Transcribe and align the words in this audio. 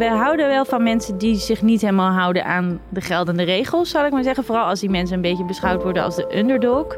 we 0.00 0.08
houden 0.08 0.48
wel 0.48 0.64
van 0.64 0.82
mensen 0.82 1.18
die 1.18 1.36
zich 1.36 1.62
niet 1.62 1.80
helemaal 1.80 2.12
houden 2.12 2.44
aan 2.44 2.80
de 2.88 3.00
geldende 3.00 3.42
regels, 3.42 3.90
zal 3.90 4.04
ik 4.04 4.12
maar 4.12 4.22
zeggen. 4.22 4.44
Vooral 4.44 4.64
als 4.64 4.80
die 4.80 4.90
mensen 4.90 5.16
een 5.16 5.22
beetje 5.22 5.44
beschouwd 5.44 5.82
worden 5.82 6.02
als 6.02 6.16
de 6.16 6.38
underdog. 6.38 6.96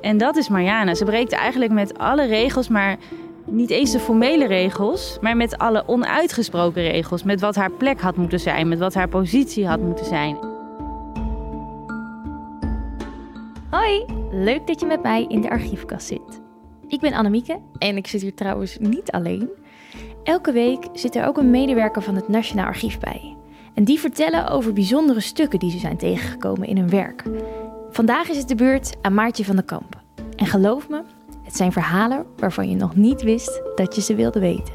En 0.00 0.18
dat 0.18 0.36
is 0.36 0.48
Mariana. 0.48 0.94
Ze 0.94 1.04
breekt 1.04 1.32
eigenlijk 1.32 1.72
met 1.72 1.98
alle 1.98 2.26
regels, 2.26 2.68
maar 2.68 2.96
niet 3.44 3.70
eens 3.70 3.92
de 3.92 3.98
formele 3.98 4.46
regels, 4.46 5.18
maar 5.20 5.36
met 5.36 5.58
alle 5.58 5.88
onuitgesproken 5.88 6.82
regels. 6.82 7.22
Met 7.22 7.40
wat 7.40 7.54
haar 7.54 7.70
plek 7.70 8.00
had 8.00 8.16
moeten 8.16 8.40
zijn, 8.40 8.68
met 8.68 8.78
wat 8.78 8.94
haar 8.94 9.08
positie 9.08 9.66
had 9.66 9.80
moeten 9.80 10.04
zijn. 10.04 10.36
Hoi, 13.70 14.04
leuk 14.30 14.66
dat 14.66 14.80
je 14.80 14.86
met 14.86 15.02
mij 15.02 15.24
in 15.28 15.40
de 15.40 15.50
archiefkast 15.50 16.06
zit. 16.06 16.40
Ik 16.88 17.00
ben 17.00 17.12
Annemieke 17.12 17.58
en 17.78 17.96
ik 17.96 18.06
zit 18.06 18.22
hier 18.22 18.34
trouwens 18.34 18.76
niet 18.80 19.10
alleen. 19.10 19.48
Elke 20.26 20.52
week 20.52 20.86
zit 20.92 21.16
er 21.16 21.26
ook 21.26 21.36
een 21.36 21.50
medewerker 21.50 22.02
van 22.02 22.14
het 22.14 22.28
Nationaal 22.28 22.66
Archief 22.66 22.98
bij. 22.98 23.36
En 23.74 23.84
die 23.84 24.00
vertellen 24.00 24.48
over 24.48 24.72
bijzondere 24.72 25.20
stukken 25.20 25.58
die 25.58 25.70
ze 25.70 25.78
zijn 25.78 25.96
tegengekomen 25.96 26.68
in 26.68 26.76
hun 26.76 26.90
werk. 26.90 27.22
Vandaag 27.90 28.28
is 28.28 28.36
het 28.36 28.48
de 28.48 28.54
beurt 28.54 28.96
aan 29.02 29.14
Maartje 29.14 29.44
van 29.44 29.56
den 29.56 29.64
Kamp. 29.64 30.00
En 30.36 30.46
geloof 30.46 30.88
me, 30.88 31.02
het 31.42 31.56
zijn 31.56 31.72
verhalen 31.72 32.26
waarvan 32.36 32.68
je 32.70 32.76
nog 32.76 32.96
niet 32.96 33.22
wist 33.22 33.62
dat 33.74 33.94
je 33.94 34.00
ze 34.00 34.14
wilde 34.14 34.40
weten. 34.40 34.74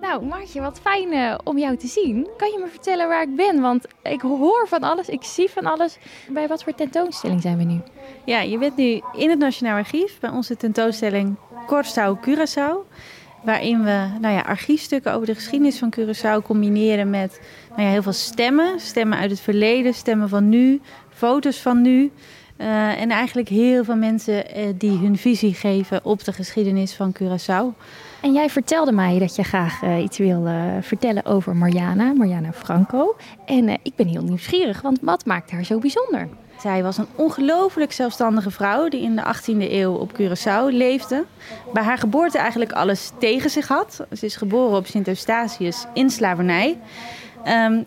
Nou, 0.00 0.26
Maartje, 0.26 0.60
wat 0.60 0.80
fijn 0.80 1.12
eh, 1.12 1.38
om 1.44 1.58
jou 1.58 1.76
te 1.76 1.86
zien. 1.86 2.28
Kan 2.36 2.50
je 2.50 2.58
me 2.58 2.66
vertellen 2.66 3.08
waar 3.08 3.22
ik 3.22 3.36
ben? 3.36 3.60
Want 3.60 3.86
ik 4.02 4.20
hoor 4.20 4.68
van 4.68 4.80
alles, 4.80 5.08
ik 5.08 5.22
zie 5.22 5.50
van 5.50 5.64
alles. 5.66 5.98
Bij 6.28 6.48
wat 6.48 6.62
voor 6.64 6.74
tentoonstelling 6.74 7.40
zijn 7.40 7.56
we 7.56 7.64
nu? 7.64 7.80
Ja, 8.24 8.40
je 8.40 8.58
bent 8.58 8.76
nu 8.76 9.00
in 9.16 9.30
het 9.30 9.38
Nationaal 9.38 9.76
Archief 9.76 10.20
bij 10.20 10.30
onze 10.30 10.56
tentoonstelling 10.56 11.36
Curaçao 11.66 12.20
Curaçao. 12.20 12.86
Waarin 13.44 13.84
we 13.84 14.06
nou 14.20 14.34
ja, 14.34 14.40
archiefstukken 14.40 15.12
over 15.12 15.26
de 15.26 15.34
geschiedenis 15.34 15.78
van 15.78 15.94
Curaçao 15.98 16.42
combineren 16.42 17.10
met 17.10 17.40
nou 17.68 17.82
ja, 17.82 17.88
heel 17.88 18.02
veel 18.02 18.12
stemmen. 18.12 18.80
Stemmen 18.80 19.18
uit 19.18 19.30
het 19.30 19.40
verleden, 19.40 19.94
stemmen 19.94 20.28
van 20.28 20.48
nu, 20.48 20.80
foto's 21.08 21.58
van 21.60 21.82
nu. 21.82 22.12
Uh, 22.58 23.00
en 23.00 23.10
eigenlijk 23.10 23.48
heel 23.48 23.84
veel 23.84 23.96
mensen 23.96 24.58
uh, 24.58 24.66
die 24.78 24.98
hun 24.98 25.16
visie 25.16 25.54
geven 25.54 26.04
op 26.04 26.24
de 26.24 26.32
geschiedenis 26.32 26.94
van 26.94 27.14
Curaçao. 27.22 27.78
En 28.20 28.32
jij 28.32 28.50
vertelde 28.50 28.92
mij 28.92 29.18
dat 29.18 29.36
je 29.36 29.42
graag 29.42 29.82
uh, 29.82 30.02
iets 30.02 30.18
wil 30.18 30.48
vertellen 30.80 31.24
over 31.24 31.56
Mariana, 31.56 32.12
Mariana 32.12 32.52
Franco. 32.52 33.16
En 33.46 33.68
ik 33.68 33.92
ben 33.96 34.06
heel 34.06 34.22
nieuwsgierig, 34.22 34.80
want 34.80 34.98
wat 35.02 35.26
maakt 35.26 35.50
haar 35.50 35.64
zo 35.64 35.78
bijzonder? 35.78 36.28
Zij 36.64 36.82
was 36.82 36.98
een 36.98 37.06
ongelooflijk 37.14 37.92
zelfstandige 37.92 38.50
vrouw 38.50 38.88
die 38.88 39.02
in 39.02 39.16
de 39.16 39.22
18e 39.22 39.70
eeuw 39.70 39.94
op 39.94 40.12
Curaçao 40.12 40.74
leefde. 40.74 41.24
Bij 41.72 41.82
haar 41.82 41.98
geboorte 41.98 42.38
eigenlijk 42.38 42.72
alles 42.72 43.10
tegen 43.18 43.50
zich 43.50 43.68
had. 43.68 44.06
Ze 44.12 44.26
is 44.26 44.36
geboren 44.36 44.76
op 44.76 44.86
Sint 44.86 45.08
Eustatius 45.08 45.86
in 45.94 46.10
slavernij. 46.10 46.78
Um, 47.46 47.84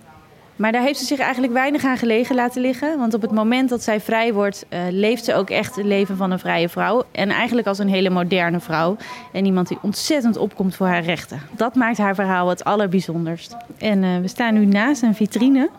maar 0.56 0.72
daar 0.72 0.82
heeft 0.82 1.00
ze 1.00 1.06
zich 1.06 1.20
eigenlijk 1.20 1.54
weinig 1.54 1.84
aan 1.84 1.98
gelegen 1.98 2.36
laten 2.36 2.62
liggen. 2.62 2.98
Want 2.98 3.14
op 3.14 3.22
het 3.22 3.32
moment 3.32 3.70
dat 3.70 3.84
zij 3.84 4.00
vrij 4.00 4.34
wordt, 4.34 4.66
uh, 4.70 4.80
leeft 4.90 5.26
ze 5.26 5.34
ook 5.34 5.50
echt 5.50 5.76
het 5.76 5.86
leven 5.86 6.18
van 6.18 6.32
een 6.32 6.40
vrije 6.40 6.70
vrouw. 6.70 7.04
En 7.12 7.30
eigenlijk 7.30 7.68
als 7.68 7.80
een 7.80 7.90
hele 7.90 8.10
moderne 8.10 8.60
vrouw. 8.60 8.98
En 9.34 9.46
iemand 9.46 9.68
die 9.68 9.78
ontzettend 9.82 10.38
opkomt 10.38 10.76
voor 10.76 10.88
haar 10.88 11.04
rechten. 11.04 11.42
Dat 11.52 11.76
maakt 11.76 11.98
haar 11.98 12.16
verhaal 12.16 12.50
het 12.50 12.64
allerbijzonderst. 12.64 13.56
En 13.78 14.04
uh, 14.04 14.18
we 14.20 14.28
staan 14.28 14.54
nu 14.54 14.66
naast 14.66 15.02
een 15.02 15.16
vitrine. 15.16 15.70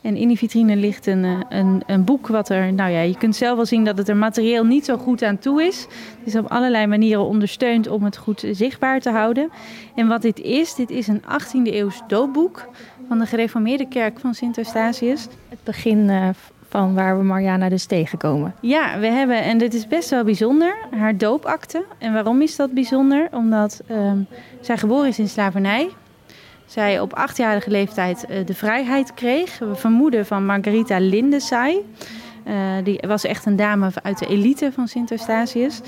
En 0.00 0.16
in 0.16 0.28
die 0.28 0.36
vitrine 0.36 0.76
ligt 0.76 1.06
een, 1.06 1.24
eh, 1.24 1.38
een, 1.48 1.82
een, 1.86 2.04
boek 2.04 2.26
wat 2.26 2.48
er, 2.48 2.72
nou 2.72 2.90
ja, 2.90 3.00
je 3.00 3.16
kunt 3.16 3.36
zelf 3.36 3.56
wel 3.56 3.66
zien 3.66 3.84
dat 3.84 3.98
het 3.98 4.08
er 4.08 4.16
materieel 4.16 4.64
niet 4.64 4.84
zo 4.84 4.96
goed 4.96 5.22
aan 5.22 5.38
toe 5.38 5.62
is. 5.62 5.80
Het 6.18 6.26
is 6.26 6.36
op 6.36 6.50
allerlei 6.50 6.86
manieren 6.86 7.24
ondersteund 7.24 7.88
om 7.88 8.04
het 8.04 8.16
goed 8.16 8.44
zichtbaar 8.50 9.00
te 9.00 9.10
houden. 9.10 9.50
En 9.94 10.08
wat 10.08 10.22
dit 10.22 10.40
is, 10.40 10.74
dit 10.74 10.90
is 10.90 11.06
een 11.06 11.22
18e 11.22 11.72
eeuws 11.72 12.02
doopboek 12.06 12.68
van 13.08 13.18
de 13.18 13.26
gereformeerde 13.26 13.88
kerk 13.88 14.20
van 14.20 14.34
Sint 14.34 14.58
Eustatius. 14.58 15.26
Het 15.48 15.58
begin 15.64 15.98
uh, 15.98 16.28
van 16.68 16.94
waar 16.94 17.18
we 17.18 17.24
Mariana 17.24 17.68
dus 17.68 17.84
tegenkomen. 17.84 18.54
Ja, 18.60 18.98
we 18.98 19.06
hebben, 19.06 19.42
en 19.42 19.58
dit 19.58 19.74
is 19.74 19.86
best 19.86 20.10
wel 20.10 20.24
bijzonder, 20.24 20.74
haar 20.90 21.16
doopakte. 21.16 21.84
En 21.98 22.12
waarom 22.12 22.42
is 22.42 22.56
dat 22.56 22.72
bijzonder? 22.72 23.28
Omdat 23.32 23.82
um, 23.90 24.26
zij 24.60 24.78
geboren 24.78 25.08
is 25.08 25.18
in 25.18 25.28
slavernij. 25.28 25.88
Zij 26.70 27.00
op 27.00 27.14
achtjarige 27.14 27.70
leeftijd 27.70 28.24
uh, 28.30 28.46
de 28.46 28.54
vrijheid 28.54 29.14
kreeg. 29.14 29.58
We 29.58 29.74
vermoeden 29.74 30.26
van 30.26 30.46
Margarita 30.46 30.98
Lindesay. 30.98 31.82
Uh, 32.46 32.54
die 32.84 33.00
was 33.06 33.24
echt 33.24 33.46
een 33.46 33.56
dame 33.56 33.90
uit 34.02 34.18
de 34.18 34.26
elite 34.26 34.72
van 34.72 34.88
Sint 34.88 35.10
Eustatius. 35.10 35.80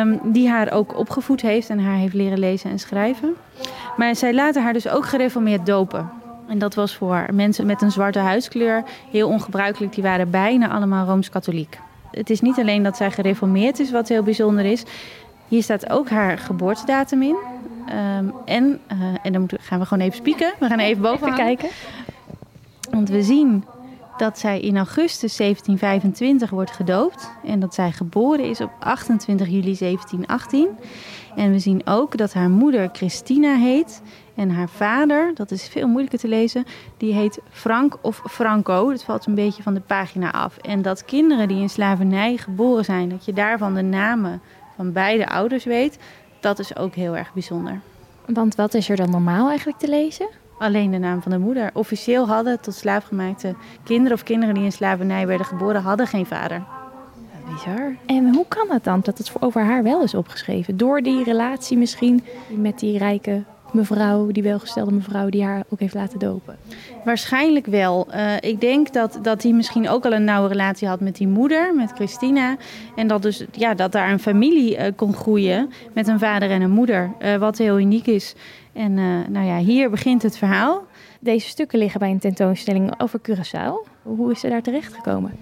Um, 0.00 0.20
die 0.24 0.48
haar 0.48 0.72
ook 0.72 0.98
opgevoed 0.98 1.42
heeft 1.42 1.70
en 1.70 1.78
haar 1.78 1.96
heeft 1.96 2.14
leren 2.14 2.38
lezen 2.38 2.70
en 2.70 2.78
schrijven. 2.78 3.34
Maar 3.96 4.16
zij 4.16 4.34
laten 4.34 4.62
haar 4.62 4.72
dus 4.72 4.88
ook 4.88 5.06
gereformeerd 5.06 5.66
dopen. 5.66 6.10
En 6.48 6.58
dat 6.58 6.74
was 6.74 6.96
voor 6.96 7.26
mensen 7.32 7.66
met 7.66 7.82
een 7.82 7.90
zwarte 7.90 8.18
huidskleur 8.18 8.82
heel 9.10 9.28
ongebruikelijk. 9.28 9.94
Die 9.94 10.02
waren 10.02 10.30
bijna 10.30 10.68
allemaal 10.68 11.06
rooms-katholiek. 11.06 11.78
Het 12.10 12.30
is 12.30 12.40
niet 12.40 12.58
alleen 12.58 12.82
dat 12.82 12.96
zij 12.96 13.10
gereformeerd 13.10 13.78
is, 13.78 13.90
wat 13.90 14.08
heel 14.08 14.22
bijzonder 14.22 14.64
is. 14.64 14.84
Hier 15.48 15.62
staat 15.62 15.90
ook 15.90 16.08
haar 16.08 16.38
geboortedatum 16.38 17.22
in. 17.22 17.36
Um, 18.18 18.34
en, 18.44 18.80
uh, 18.92 18.98
en 19.22 19.32
dan 19.32 19.48
gaan 19.60 19.78
we 19.78 19.86
gewoon 19.86 20.04
even 20.04 20.16
spieken. 20.16 20.52
We 20.58 20.66
gaan 20.66 20.78
even 20.78 21.02
boven 21.02 21.34
kijken. 21.34 21.68
Want 22.90 23.08
we 23.08 23.22
zien 23.22 23.64
dat 24.16 24.38
zij 24.38 24.60
in 24.60 24.76
augustus 24.76 25.36
1725 25.36 26.50
wordt 26.50 26.70
gedoopt. 26.70 27.30
En 27.44 27.60
dat 27.60 27.74
zij 27.74 27.92
geboren 27.92 28.44
is 28.44 28.60
op 28.60 28.70
28 28.78 29.46
juli 29.46 29.76
1718. 29.78 30.68
En 31.36 31.52
we 31.52 31.58
zien 31.58 31.82
ook 31.84 32.16
dat 32.16 32.32
haar 32.32 32.50
moeder 32.50 32.88
Christina 32.92 33.54
heet. 33.54 34.02
En 34.34 34.50
haar 34.50 34.68
vader, 34.68 35.30
dat 35.34 35.50
is 35.50 35.68
veel 35.68 35.86
moeilijker 35.86 36.18
te 36.18 36.28
lezen, 36.28 36.64
die 36.96 37.14
heet 37.14 37.40
Frank 37.50 37.96
of 38.00 38.22
Franco. 38.28 38.90
Dat 38.90 39.04
valt 39.04 39.26
een 39.26 39.34
beetje 39.34 39.62
van 39.62 39.74
de 39.74 39.80
pagina 39.80 40.32
af. 40.32 40.56
En 40.56 40.82
dat 40.82 41.04
kinderen 41.04 41.48
die 41.48 41.60
in 41.60 41.70
slavernij 41.70 42.36
geboren 42.36 42.84
zijn, 42.84 43.08
dat 43.08 43.24
je 43.24 43.32
daarvan 43.32 43.74
de 43.74 43.82
namen 43.82 44.40
van 44.76 44.92
beide 44.92 45.28
ouders 45.28 45.64
weet, 45.64 45.98
dat 46.40 46.58
is 46.58 46.76
ook 46.76 46.94
heel 46.94 47.16
erg 47.16 47.32
bijzonder. 47.32 47.80
Want 48.26 48.54
wat 48.54 48.74
is 48.74 48.88
er 48.88 48.96
dan 48.96 49.10
normaal 49.10 49.48
eigenlijk 49.48 49.78
te 49.78 49.88
lezen? 49.88 50.28
Alleen 50.58 50.90
de 50.90 50.98
naam 50.98 51.22
van 51.22 51.32
de 51.32 51.38
moeder. 51.38 51.70
Officieel 51.72 52.26
hadden 52.28 52.60
tot 52.60 52.74
slaafgemaakte 52.74 53.54
kinderen 53.84 54.16
of 54.16 54.22
kinderen 54.22 54.54
die 54.54 54.64
in 54.64 54.72
slavernij 54.72 55.26
werden 55.26 55.46
geboren, 55.46 55.82
hadden 55.82 56.06
geen 56.06 56.26
vader. 56.26 56.62
Bizar. 57.52 57.96
En 58.06 58.34
hoe 58.34 58.46
kan 58.48 58.66
het 58.70 58.84
dan 58.84 59.00
dat 59.00 59.18
het 59.18 59.32
over 59.40 59.62
haar 59.62 59.82
wel 59.82 60.02
is 60.02 60.14
opgeschreven? 60.14 60.76
Door 60.76 61.00
die 61.00 61.24
relatie 61.24 61.76
misschien 61.76 62.24
met 62.48 62.78
die 62.78 62.98
rijke 62.98 63.44
mevrouw, 63.72 64.26
die 64.26 64.42
welgestelde 64.42 64.92
mevrouw 64.92 65.28
die 65.28 65.44
haar 65.44 65.64
ook 65.68 65.80
heeft 65.80 65.94
laten 65.94 66.18
dopen? 66.18 66.56
Waarschijnlijk 67.04 67.66
wel. 67.66 68.06
Uh, 68.14 68.36
ik 68.40 68.60
denk 68.60 68.92
dat, 68.92 69.18
dat 69.22 69.42
hij 69.42 69.52
misschien 69.52 69.88
ook 69.88 70.04
al 70.04 70.12
een 70.12 70.24
nauwe 70.24 70.48
relatie 70.48 70.88
had 70.88 71.00
met 71.00 71.16
die 71.16 71.28
moeder, 71.28 71.74
met 71.74 71.92
Christina. 71.92 72.56
En 72.96 73.06
dat, 73.06 73.22
dus, 73.22 73.44
ja, 73.52 73.74
dat 73.74 73.92
daar 73.92 74.10
een 74.10 74.18
familie 74.18 74.76
uh, 74.76 74.84
kon 74.96 75.14
groeien 75.14 75.70
met 75.92 76.08
een 76.08 76.18
vader 76.18 76.50
en 76.50 76.62
een 76.62 76.70
moeder, 76.70 77.12
uh, 77.22 77.36
wat 77.36 77.58
heel 77.58 77.78
uniek 77.78 78.06
is. 78.06 78.34
En 78.72 78.94
nou 79.32 79.46
ja, 79.46 79.58
hier 79.58 79.90
begint 79.90 80.22
het 80.22 80.38
verhaal. 80.38 80.84
Deze 81.20 81.48
stukken 81.48 81.78
liggen 81.78 82.00
bij 82.00 82.10
een 82.10 82.18
tentoonstelling 82.18 83.00
over 83.00 83.20
Curaçao. 83.30 83.90
Hoe 84.02 84.30
is 84.30 84.40
ze 84.40 84.48
daar 84.48 84.62
terecht 84.62 84.94
gekomen? 84.94 85.32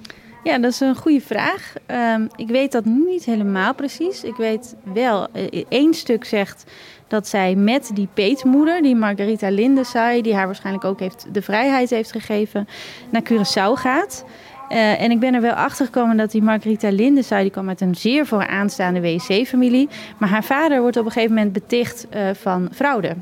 Ja, 0.44 0.59
dat 0.59 0.71
is 0.71 0.81
een 0.81 0.97
goede 0.97 1.21
vraag. 1.21 1.72
Um, 1.87 2.28
ik 2.37 2.49
weet 2.49 2.72
dat 2.72 2.84
niet 2.84 3.25
helemaal 3.25 3.75
precies. 3.75 4.25
Ik 4.25 4.34
weet 4.37 4.75
wel, 4.93 5.27
één 5.69 5.94
stuk 5.94 6.25
zegt 6.25 6.65
dat 7.09 7.28
zij 7.28 7.55
met 7.55 7.91
die 7.94 8.09
peetmoeder, 8.15 8.83
die 8.83 8.97
Margarita 8.97 9.50
Lindesay, 9.50 10.21
die 10.21 10.34
haar 10.34 10.47
waarschijnlijk 10.47 10.84
ook 10.84 11.00
heeft, 11.00 11.27
de 11.33 11.43
vrijheid 11.43 11.91
heeft 11.91 12.12
gegeven, 12.12 12.69
naar 13.10 13.22
Curaçao 13.22 13.72
gaat. 13.72 14.25
Uh, 14.74 15.02
en 15.02 15.10
ik 15.10 15.20
ben 15.20 15.34
er 15.34 15.40
wel 15.40 15.52
achter 15.52 15.84
gekomen 15.84 16.16
dat 16.16 16.30
die 16.30 16.42
Margarita 16.42 16.90
Lindesay, 16.90 17.42
die 17.42 17.50
kwam 17.50 17.68
uit 17.68 17.80
een 17.80 17.94
zeer 17.94 18.26
vooraanstaande 18.26 19.00
WC-familie. 19.00 19.88
Maar 20.18 20.28
haar 20.28 20.44
vader 20.44 20.80
wordt 20.80 20.97
op 20.97 21.04
een 21.04 21.10
gegeven 21.10 21.34
moment 21.34 21.53
beticht 21.53 22.06
uh, 22.15 22.22
van 22.32 22.68
fraude. 22.72 23.15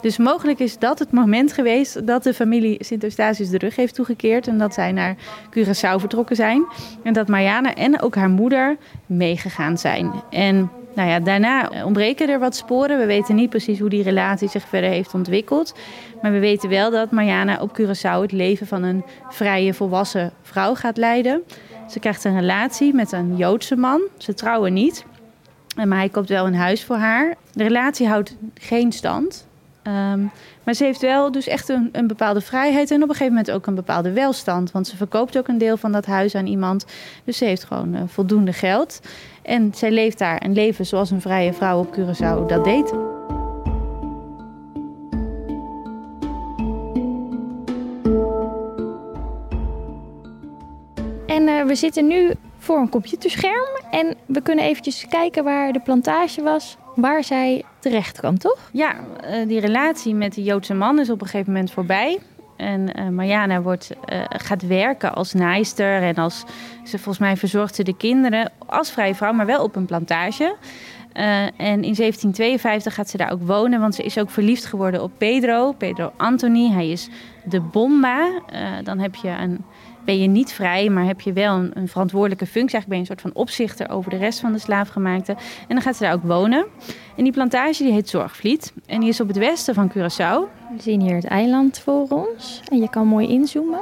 Dus 0.00 0.16
mogelijk 0.16 0.58
is 0.58 0.78
dat 0.78 0.98
het 0.98 1.12
moment 1.12 1.52
geweest 1.52 2.06
dat 2.06 2.22
de 2.22 2.34
familie 2.34 2.84
Sint 2.84 3.02
Eustatius 3.02 3.50
de 3.50 3.58
rug 3.58 3.76
heeft 3.76 3.94
toegekeerd. 3.94 4.46
En 4.46 4.58
dat 4.58 4.74
zij 4.74 4.92
naar 4.92 5.16
Curaçao 5.50 5.96
vertrokken 5.96 6.36
zijn. 6.36 6.64
En 7.02 7.12
dat 7.12 7.28
Mariana 7.28 7.74
en 7.74 8.00
ook 8.00 8.14
haar 8.14 8.30
moeder 8.30 8.76
meegegaan 9.06 9.78
zijn. 9.78 10.12
En 10.30 10.70
nou 10.94 11.08
ja, 11.08 11.20
daarna 11.20 11.70
ontbreken 11.84 12.28
er 12.28 12.38
wat 12.38 12.56
sporen. 12.56 12.98
We 12.98 13.06
weten 13.06 13.34
niet 13.34 13.50
precies 13.50 13.78
hoe 13.78 13.88
die 13.88 14.02
relatie 14.02 14.48
zich 14.48 14.68
verder 14.68 14.90
heeft 14.90 15.14
ontwikkeld. 15.14 15.74
Maar 16.22 16.32
we 16.32 16.38
weten 16.38 16.68
wel 16.68 16.90
dat 16.90 17.10
Mariana 17.10 17.60
op 17.60 17.80
Curaçao 17.80 18.20
het 18.20 18.32
leven 18.32 18.66
van 18.66 18.82
een 18.82 19.04
vrije 19.28 19.74
volwassen 19.74 20.32
vrouw 20.42 20.74
gaat 20.74 20.96
leiden. 20.96 21.42
Ze 21.88 21.98
krijgt 21.98 22.24
een 22.24 22.38
relatie 22.40 22.94
met 22.94 23.12
een 23.12 23.36
Joodse 23.36 23.76
man. 23.76 24.00
Ze 24.18 24.34
trouwen 24.34 24.72
niet. 24.72 25.04
Maar 25.76 25.98
hij 25.98 26.08
koopt 26.08 26.28
wel 26.28 26.46
een 26.46 26.54
huis 26.54 26.84
voor 26.84 26.96
haar. 26.96 27.34
De 27.52 27.62
relatie 27.62 28.08
houdt 28.08 28.36
geen 28.54 28.92
stand. 28.92 29.48
Ehm, 29.82 30.20
maar 30.64 30.74
ze 30.74 30.84
heeft 30.84 31.00
wel 31.00 31.32
dus 31.32 31.46
echt 31.46 31.68
een, 31.68 31.88
een, 31.92 32.06
bepaalde 32.06 32.40
vrijheid 32.40 32.90
en 32.90 33.02
op 33.02 33.08
een 33.08 33.14
gegeven 33.14 33.34
moment 33.34 33.50
ook 33.50 33.66
een 33.66 33.74
bepaalde 33.74 34.12
welstand. 34.12 34.70
Want 34.72 34.86
ze 34.86 34.96
verkoopt 34.96 35.38
ook 35.38 35.48
een 35.48 35.58
deel 35.58 35.76
van 35.76 35.92
dat 35.92 36.06
huis 36.06 36.34
aan 36.34 36.46
iemand. 36.46 36.84
Dus 37.24 37.38
ze 37.38 37.44
heeft 37.44 37.64
gewoon 37.64 37.94
eh, 37.94 38.02
voldoende 38.06 38.52
geld. 38.52 39.00
En 39.42 39.72
zij 39.74 39.90
leeft 39.90 40.18
daar 40.18 40.44
een 40.44 40.52
leven 40.52 40.86
zoals 40.86 41.10
een 41.10 41.20
vrije 41.20 41.52
vrouw 41.52 41.78
op 41.78 41.96
Curaçao 41.98 42.46
dat 42.46 42.64
deed. 42.64 42.92
En 51.26 51.48
eh, 51.48 51.64
we 51.64 51.74
zitten 51.74 52.06
nu 52.06 52.30
voor 52.58 52.78
een 52.78 52.88
computerscherm. 52.88 53.68
En 53.90 54.16
we 54.26 54.40
kunnen 54.40 54.64
eventjes 54.64 55.06
kijken 55.08 55.44
waar 55.44 55.72
de 55.72 55.80
plantage 55.80 56.42
was. 56.42 56.76
Waar 56.94 57.24
zij 57.24 57.64
terecht 57.80 58.18
kwam, 58.18 58.38
toch? 58.38 58.58
Ja, 58.72 58.94
eh, 59.20 59.48
die 59.48 59.60
relatie 59.60 60.14
met 60.14 60.34
de 60.34 60.42
Joodse 60.42 60.74
man 60.74 60.98
is 60.98 61.10
op 61.10 61.20
een 61.20 61.26
gegeven 61.26 61.52
moment 61.52 61.72
voorbij. 61.72 62.18
En 62.56 63.00
uh, 63.00 63.08
Mariana 63.08 63.62
wordt, 63.62 63.90
uh, 63.90 64.24
gaat 64.28 64.66
werken 64.66 65.14
als 65.14 65.32
naaister 65.32 66.02
en 66.02 66.14
als 66.14 66.44
ze 66.84 66.96
volgens 66.96 67.18
mij 67.18 67.36
verzorgt 67.36 67.74
ze 67.74 67.82
de 67.82 67.96
kinderen 67.96 68.52
als 68.66 68.90
vrije 68.90 69.14
vrouw, 69.14 69.32
maar 69.32 69.46
wel 69.46 69.62
op 69.62 69.76
een 69.76 69.84
plantage. 69.84 70.56
En 71.12 71.82
in 71.82 71.94
1752 71.94 72.94
gaat 72.94 73.08
ze 73.08 73.16
daar 73.16 73.32
ook 73.32 73.42
wonen, 73.42 73.80
want 73.80 73.94
ze 73.94 74.02
is 74.02 74.18
ook 74.18 74.30
verliefd 74.30 74.64
geworden 74.64 75.02
op 75.02 75.10
Pedro, 75.18 75.72
Pedro 75.72 76.12
Anthony. 76.16 76.70
Hij 76.70 76.90
is 76.90 77.08
de 77.44 77.60
bomba. 77.60 78.28
dan 78.82 78.98
heb 78.98 79.14
je 79.14 79.28
een 79.28 79.64
ben 80.04 80.18
je 80.18 80.26
niet 80.26 80.52
vrij, 80.52 80.88
maar 80.88 81.04
heb 81.04 81.20
je 81.20 81.32
wel 81.32 81.56
een, 81.56 81.70
een, 81.74 81.88
verantwoordelijke 81.88 82.46
functie. 82.46 82.78
Eigenlijk 82.78 82.88
ben 82.88 82.98
je 82.98 83.02
een 83.02 83.18
soort 83.18 83.34
van 83.34 83.42
opzichter 83.42 83.90
over 83.90 84.10
de 84.10 84.16
rest 84.16 84.40
van 84.40 84.52
de 84.52 84.58
slaafgemaakte. 84.58 85.32
En 85.32 85.74
dan 85.74 85.80
gaat 85.80 85.96
ze 85.96 86.02
daar 86.02 86.12
ook 86.12 86.22
wonen. 86.22 86.66
En 87.16 87.24
die 87.24 87.32
plantage 87.32 87.82
die 87.82 87.92
heet 87.92 88.08
Zorgvliet. 88.08 88.72
En 88.86 89.00
die 89.00 89.08
is 89.08 89.20
op 89.20 89.28
het 89.28 89.36
westen 89.36 89.74
van 89.74 89.90
Curaçao. 89.90 90.50
We 90.76 90.82
zien 90.82 91.00
hier 91.00 91.14
het 91.14 91.24
eiland 91.24 91.78
voor 91.78 92.06
ons. 92.08 92.62
En 92.68 92.80
je 92.80 92.90
kan 92.90 93.06
mooi 93.06 93.28
inzoomen. 93.28 93.80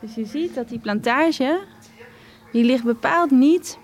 Dus 0.00 0.14
je 0.14 0.24
ziet 0.24 0.54
dat 0.54 0.68
die 0.68 0.78
plantage, 0.78 1.60
die 2.52 2.64
ligt 2.64 2.84
bepaald 2.84 3.30
niet 3.30 3.78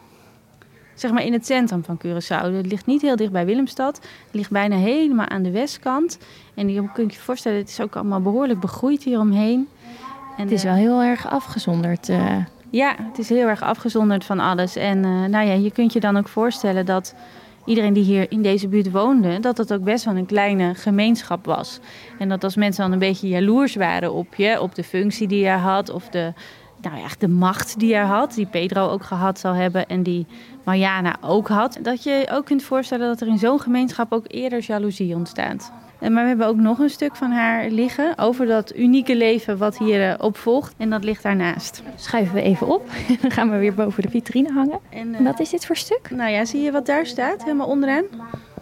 zeg 0.94 1.12
maar 1.12 1.24
in 1.24 1.32
het 1.32 1.46
centrum 1.46 1.84
van 1.84 2.00
Curaçao. 2.06 2.54
Het 2.54 2.66
ligt 2.66 2.86
niet 2.86 3.02
heel 3.02 3.16
dicht 3.16 3.32
bij 3.32 3.46
Willemstad. 3.46 3.96
Het 3.96 4.34
ligt 4.34 4.50
bijna 4.50 4.76
helemaal 4.76 5.28
aan 5.28 5.42
de 5.42 5.50
westkant. 5.50 6.18
En 6.54 6.68
je 6.68 6.92
kunt 6.92 7.14
je 7.14 7.20
voorstellen, 7.20 7.58
het 7.58 7.68
is 7.68 7.80
ook 7.80 7.96
allemaal 7.96 8.20
behoorlijk 8.20 8.60
begroeid 8.60 9.02
hieromheen. 9.02 9.68
En, 10.36 10.42
het 10.42 10.50
is 10.50 10.62
wel 10.62 10.74
heel 10.74 11.02
erg 11.02 11.30
afgezonderd. 11.30 12.08
Uh. 12.08 12.36
Ja, 12.70 12.94
het 12.98 13.18
is 13.18 13.28
heel 13.28 13.48
erg 13.48 13.62
afgezonderd 13.62 14.24
van 14.24 14.40
alles. 14.40 14.76
En 14.76 14.98
uh, 14.98 15.24
nou 15.24 15.46
ja, 15.46 15.52
je 15.52 15.70
kunt 15.70 15.92
je 15.92 16.00
dan 16.00 16.16
ook 16.16 16.28
voorstellen 16.28 16.86
dat 16.86 17.14
iedereen 17.64 17.92
die 17.92 18.04
hier 18.04 18.30
in 18.30 18.42
deze 18.42 18.68
buurt 18.68 18.90
woonde, 18.90 19.40
dat 19.40 19.58
het 19.58 19.72
ook 19.72 19.84
best 19.84 20.04
wel 20.04 20.16
een 20.16 20.26
kleine 20.26 20.74
gemeenschap 20.74 21.44
was. 21.44 21.80
En 22.18 22.28
dat 22.28 22.44
als 22.44 22.56
mensen 22.56 22.82
dan 22.82 22.92
een 22.92 22.98
beetje 22.98 23.28
jaloers 23.28 23.74
waren 23.74 24.12
op 24.12 24.34
je, 24.34 24.60
op 24.60 24.74
de 24.74 24.84
functie 24.84 25.28
die 25.28 25.44
je 25.44 25.50
had, 25.50 25.90
of 25.90 26.08
de, 26.08 26.32
nou 26.80 26.96
ja, 26.96 27.06
de 27.18 27.28
macht 27.28 27.78
die 27.78 27.88
je 27.88 27.98
had, 28.00 28.34
die 28.34 28.46
Pedro 28.46 28.88
ook 28.88 29.04
gehad 29.04 29.38
zal 29.38 29.52
hebben 29.52 29.86
en 29.86 30.02
die 30.02 30.26
Mariana 30.64 31.16
ook 31.20 31.48
had, 31.48 31.78
dat 31.82 32.02
je 32.02 32.28
ook 32.32 32.44
kunt 32.44 32.62
voorstellen 32.62 33.08
dat 33.08 33.20
er 33.20 33.26
in 33.26 33.38
zo'n 33.38 33.60
gemeenschap 33.60 34.12
ook 34.12 34.24
eerder 34.26 34.64
jaloezie 34.66 35.14
ontstaat. 35.14 35.72
Maar 36.10 36.22
we 36.22 36.28
hebben 36.28 36.46
ook 36.46 36.56
nog 36.56 36.78
een 36.78 36.90
stuk 36.90 37.16
van 37.16 37.30
haar 37.30 37.70
liggen 37.70 38.18
over 38.18 38.46
dat 38.46 38.76
unieke 38.76 39.16
leven 39.16 39.58
wat 39.58 39.78
hier 39.78 40.22
opvolgt. 40.22 40.74
En 40.76 40.90
dat 40.90 41.04
ligt 41.04 41.22
daarnaast. 41.22 41.82
Schuiven 41.96 42.34
we 42.34 42.42
even 42.42 42.66
op. 42.66 42.90
Dan 43.22 43.30
gaan 43.30 43.50
we 43.50 43.56
weer 43.56 43.74
boven 43.74 44.02
de 44.02 44.10
vitrine 44.10 44.52
hangen. 44.52 44.78
En, 44.90 45.08
uh, 45.08 45.20
wat 45.20 45.40
is 45.40 45.50
dit 45.50 45.66
voor 45.66 45.76
stuk? 45.76 46.10
Nou 46.10 46.30
ja, 46.30 46.44
zie 46.44 46.62
je 46.62 46.72
wat 46.72 46.86
daar 46.86 47.06
staat? 47.06 47.42
Helemaal 47.42 47.66
onderaan. 47.66 48.04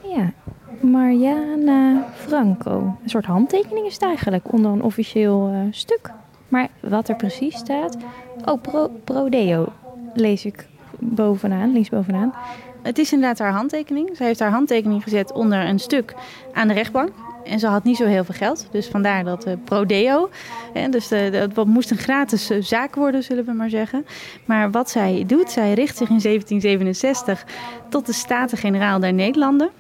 Ja, 0.03 0.33
Mariana 0.81 2.07
Franco. 2.15 2.97
Een 3.03 3.11
soort 3.11 3.25
handtekening 3.25 3.87
is 3.87 3.95
het 3.95 4.03
eigenlijk 4.03 4.53
onder 4.53 4.71
een 4.71 4.83
officieel 4.83 5.51
uh, 5.53 5.61
stuk. 5.71 6.11
Maar 6.49 6.69
wat 6.81 7.09
er 7.09 7.17
precies 7.17 7.57
staat. 7.57 7.97
Oh, 8.45 8.61
pro, 8.61 8.91
Prodeo 9.05 9.73
lees 10.15 10.45
ik 10.45 10.69
bovenaan, 10.99 11.73
links 11.73 11.89
bovenaan. 11.89 12.35
Het 12.83 12.99
is 12.99 13.13
inderdaad 13.13 13.39
haar 13.39 13.53
handtekening. 13.53 14.17
Ze 14.17 14.25
heeft 14.25 14.41
haar 14.41 14.51
handtekening 14.51 15.03
gezet 15.03 15.33
onder 15.33 15.67
een 15.67 15.79
stuk 15.79 16.15
aan 16.53 16.69
de 16.69 16.75
rechtbank. 16.75 17.11
En 17.45 17.59
ze 17.59 17.67
had 17.67 17.85
niet 17.85 17.97
zo 17.97 18.05
heel 18.05 18.25
veel 18.25 18.35
geld. 18.35 18.69
Dus 18.71 18.87
vandaar 18.87 19.25
dat 19.25 19.47
uh, 19.47 19.55
Prodeo. 19.65 20.31
Hè, 20.73 20.89
dus 20.89 21.09
dat 21.55 21.67
moest 21.67 21.91
een 21.91 21.99
gratis 21.99 22.51
uh, 22.51 22.63
zaak 22.63 22.95
worden, 22.95 23.23
zullen 23.23 23.45
we 23.45 23.53
maar 23.53 23.71
zeggen. 23.71 24.07
Maar 24.45 24.71
wat 24.71 24.91
zij 24.91 25.25
doet, 25.27 25.51
zij 25.51 25.73
richt 25.73 25.97
zich 25.97 26.09
in 26.09 26.21
1767 26.21 27.45
tot 27.89 28.07
de 28.07 28.13
Staten-Generaal 28.13 29.01
der 29.01 29.13
Nederlanden. 29.13 29.71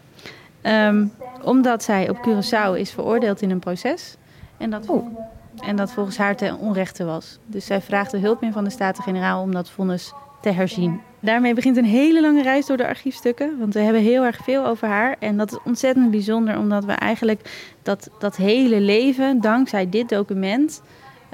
Um, 0.62 1.12
omdat 1.42 1.82
zij 1.82 2.08
op 2.08 2.16
Curaçao 2.28 2.78
is 2.78 2.90
veroordeeld 2.90 3.42
in 3.42 3.50
een 3.50 3.58
proces. 3.58 4.16
En 4.56 4.70
dat, 4.70 4.86
oh. 4.86 5.18
en 5.60 5.76
dat 5.76 5.92
volgens 5.92 6.16
haar 6.16 6.36
ten 6.36 6.58
onrechte 6.58 7.04
was. 7.04 7.38
Dus 7.46 7.66
zij 7.66 7.80
vraagt 7.80 8.10
de 8.10 8.18
hulp 8.18 8.42
in 8.42 8.52
van 8.52 8.64
de 8.64 8.70
Staten-Generaal 8.70 9.42
om 9.42 9.52
dat 9.52 9.70
vonnis 9.70 10.12
te 10.40 10.50
herzien. 10.50 11.00
Daarmee 11.20 11.54
begint 11.54 11.76
een 11.76 11.84
hele 11.84 12.20
lange 12.20 12.42
reis 12.42 12.66
door 12.66 12.76
de 12.76 12.86
archiefstukken. 12.86 13.58
Want 13.58 13.74
we 13.74 13.80
hebben 13.80 14.02
heel 14.02 14.24
erg 14.24 14.36
veel 14.44 14.66
over 14.66 14.88
haar. 14.88 15.16
En 15.18 15.36
dat 15.36 15.50
is 15.50 15.58
ontzettend 15.64 16.10
bijzonder, 16.10 16.58
omdat 16.58 16.84
we 16.84 16.92
eigenlijk 16.92 17.72
dat, 17.82 18.10
dat 18.18 18.36
hele 18.36 18.80
leven, 18.80 19.40
dankzij 19.40 19.88
dit 19.88 20.08
document, 20.08 20.82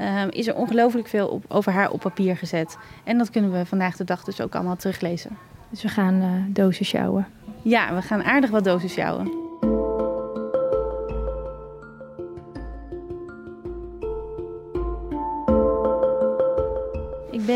uh, 0.00 0.22
is 0.30 0.46
er 0.46 0.54
ongelooflijk 0.54 1.08
veel 1.08 1.28
op, 1.28 1.44
over 1.48 1.72
haar 1.72 1.90
op 1.90 2.00
papier 2.00 2.36
gezet. 2.36 2.78
En 3.04 3.18
dat 3.18 3.30
kunnen 3.30 3.52
we 3.52 3.66
vandaag 3.66 3.96
de 3.96 4.04
dag 4.04 4.24
dus 4.24 4.40
ook 4.40 4.54
allemaal 4.54 4.76
teruglezen. 4.76 5.38
Dus 5.70 5.82
we 5.82 5.88
gaan 5.88 6.14
uh, 6.14 6.30
dozen 6.48 6.84
sjouwen. 6.84 7.26
Ja, 7.62 7.94
we 7.94 8.02
gaan 8.02 8.22
aardig 8.22 8.50
wat 8.50 8.64
dozen 8.64 8.88
sjouwen. 8.88 9.45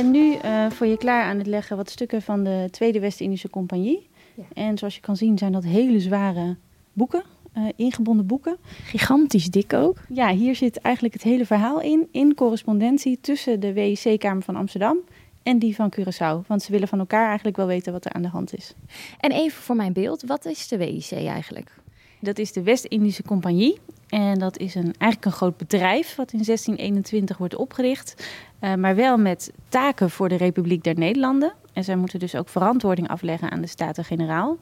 Ben 0.03 0.11
nu 0.11 0.37
uh, 0.45 0.71
voor 0.71 0.87
je 0.87 0.97
klaar 0.97 1.25
aan 1.25 1.39
het 1.39 1.47
leggen 1.47 1.77
wat 1.77 1.91
stukken 1.91 2.23
van 2.23 2.45
de 2.45 2.69
Tweede 2.71 3.01
West-Indische 3.01 3.51
Compagnie. 3.51 4.09
Ja. 4.35 4.43
En 4.55 4.79
zoals 4.79 4.95
je 4.95 5.01
kan 5.01 5.17
zien 5.17 5.39
zijn 5.39 5.53
dat 5.53 5.65
hele 5.65 6.01
zware 6.01 6.57
boeken, 6.93 7.23
uh, 7.57 7.65
ingebonden 7.77 8.27
boeken. 8.27 8.57
Gigantisch 8.85 9.51
dik 9.51 9.73
ook. 9.73 9.97
Ja, 10.09 10.35
hier 10.35 10.55
zit 10.55 10.77
eigenlijk 10.77 11.15
het 11.15 11.23
hele 11.23 11.47
verhaal 11.47 11.81
in, 11.81 12.09
in 12.11 12.35
correspondentie 12.35 13.19
tussen 13.21 13.61
de 13.61 13.73
WIC-kamer 13.73 14.43
van 14.43 14.57
Amsterdam 14.57 14.99
en 15.43 15.59
die 15.59 15.75
van 15.75 15.93
Curaçao. 15.99 16.47
Want 16.47 16.63
ze 16.63 16.73
willen 16.73 16.89
van 16.89 16.99
elkaar 16.99 17.27
eigenlijk 17.27 17.57
wel 17.57 17.67
weten 17.67 17.93
wat 17.93 18.05
er 18.05 18.13
aan 18.13 18.23
de 18.23 18.29
hand 18.29 18.57
is. 18.57 18.75
En 19.19 19.31
even 19.31 19.63
voor 19.63 19.77
mijn 19.77 19.93
beeld, 19.93 20.23
wat 20.23 20.45
is 20.45 20.69
de 20.69 20.77
WIC 20.77 21.11
eigenlijk? 21.13 21.75
Dat 22.21 22.39
is 22.39 22.53
de 22.53 22.63
West-Indische 22.63 23.23
Compagnie. 23.23 23.79
En 24.11 24.39
dat 24.39 24.59
is 24.59 24.75
een, 24.75 24.95
eigenlijk 24.99 25.25
een 25.25 25.33
groot 25.33 25.57
bedrijf 25.57 26.17
wat 26.17 26.33
in 26.33 26.43
1621 26.45 27.39
wordt 27.39 27.57
opgericht. 27.57 28.31
Uh, 28.61 28.75
maar 28.75 28.97
wel 28.97 29.19
met 29.19 29.53
taken 29.69 30.11
voor 30.11 30.29
de 30.29 30.37
Republiek 30.37 30.85
der 30.85 30.99
Nederlanden. 30.99 31.53
En 31.73 31.85
zij 31.85 31.97
moeten 31.97 32.19
dus 32.19 32.35
ook 32.35 32.49
verantwoording 32.49 33.09
afleggen 33.09 33.51
aan 33.51 33.61
de 33.61 33.67
Staten-Generaal. 33.67 34.59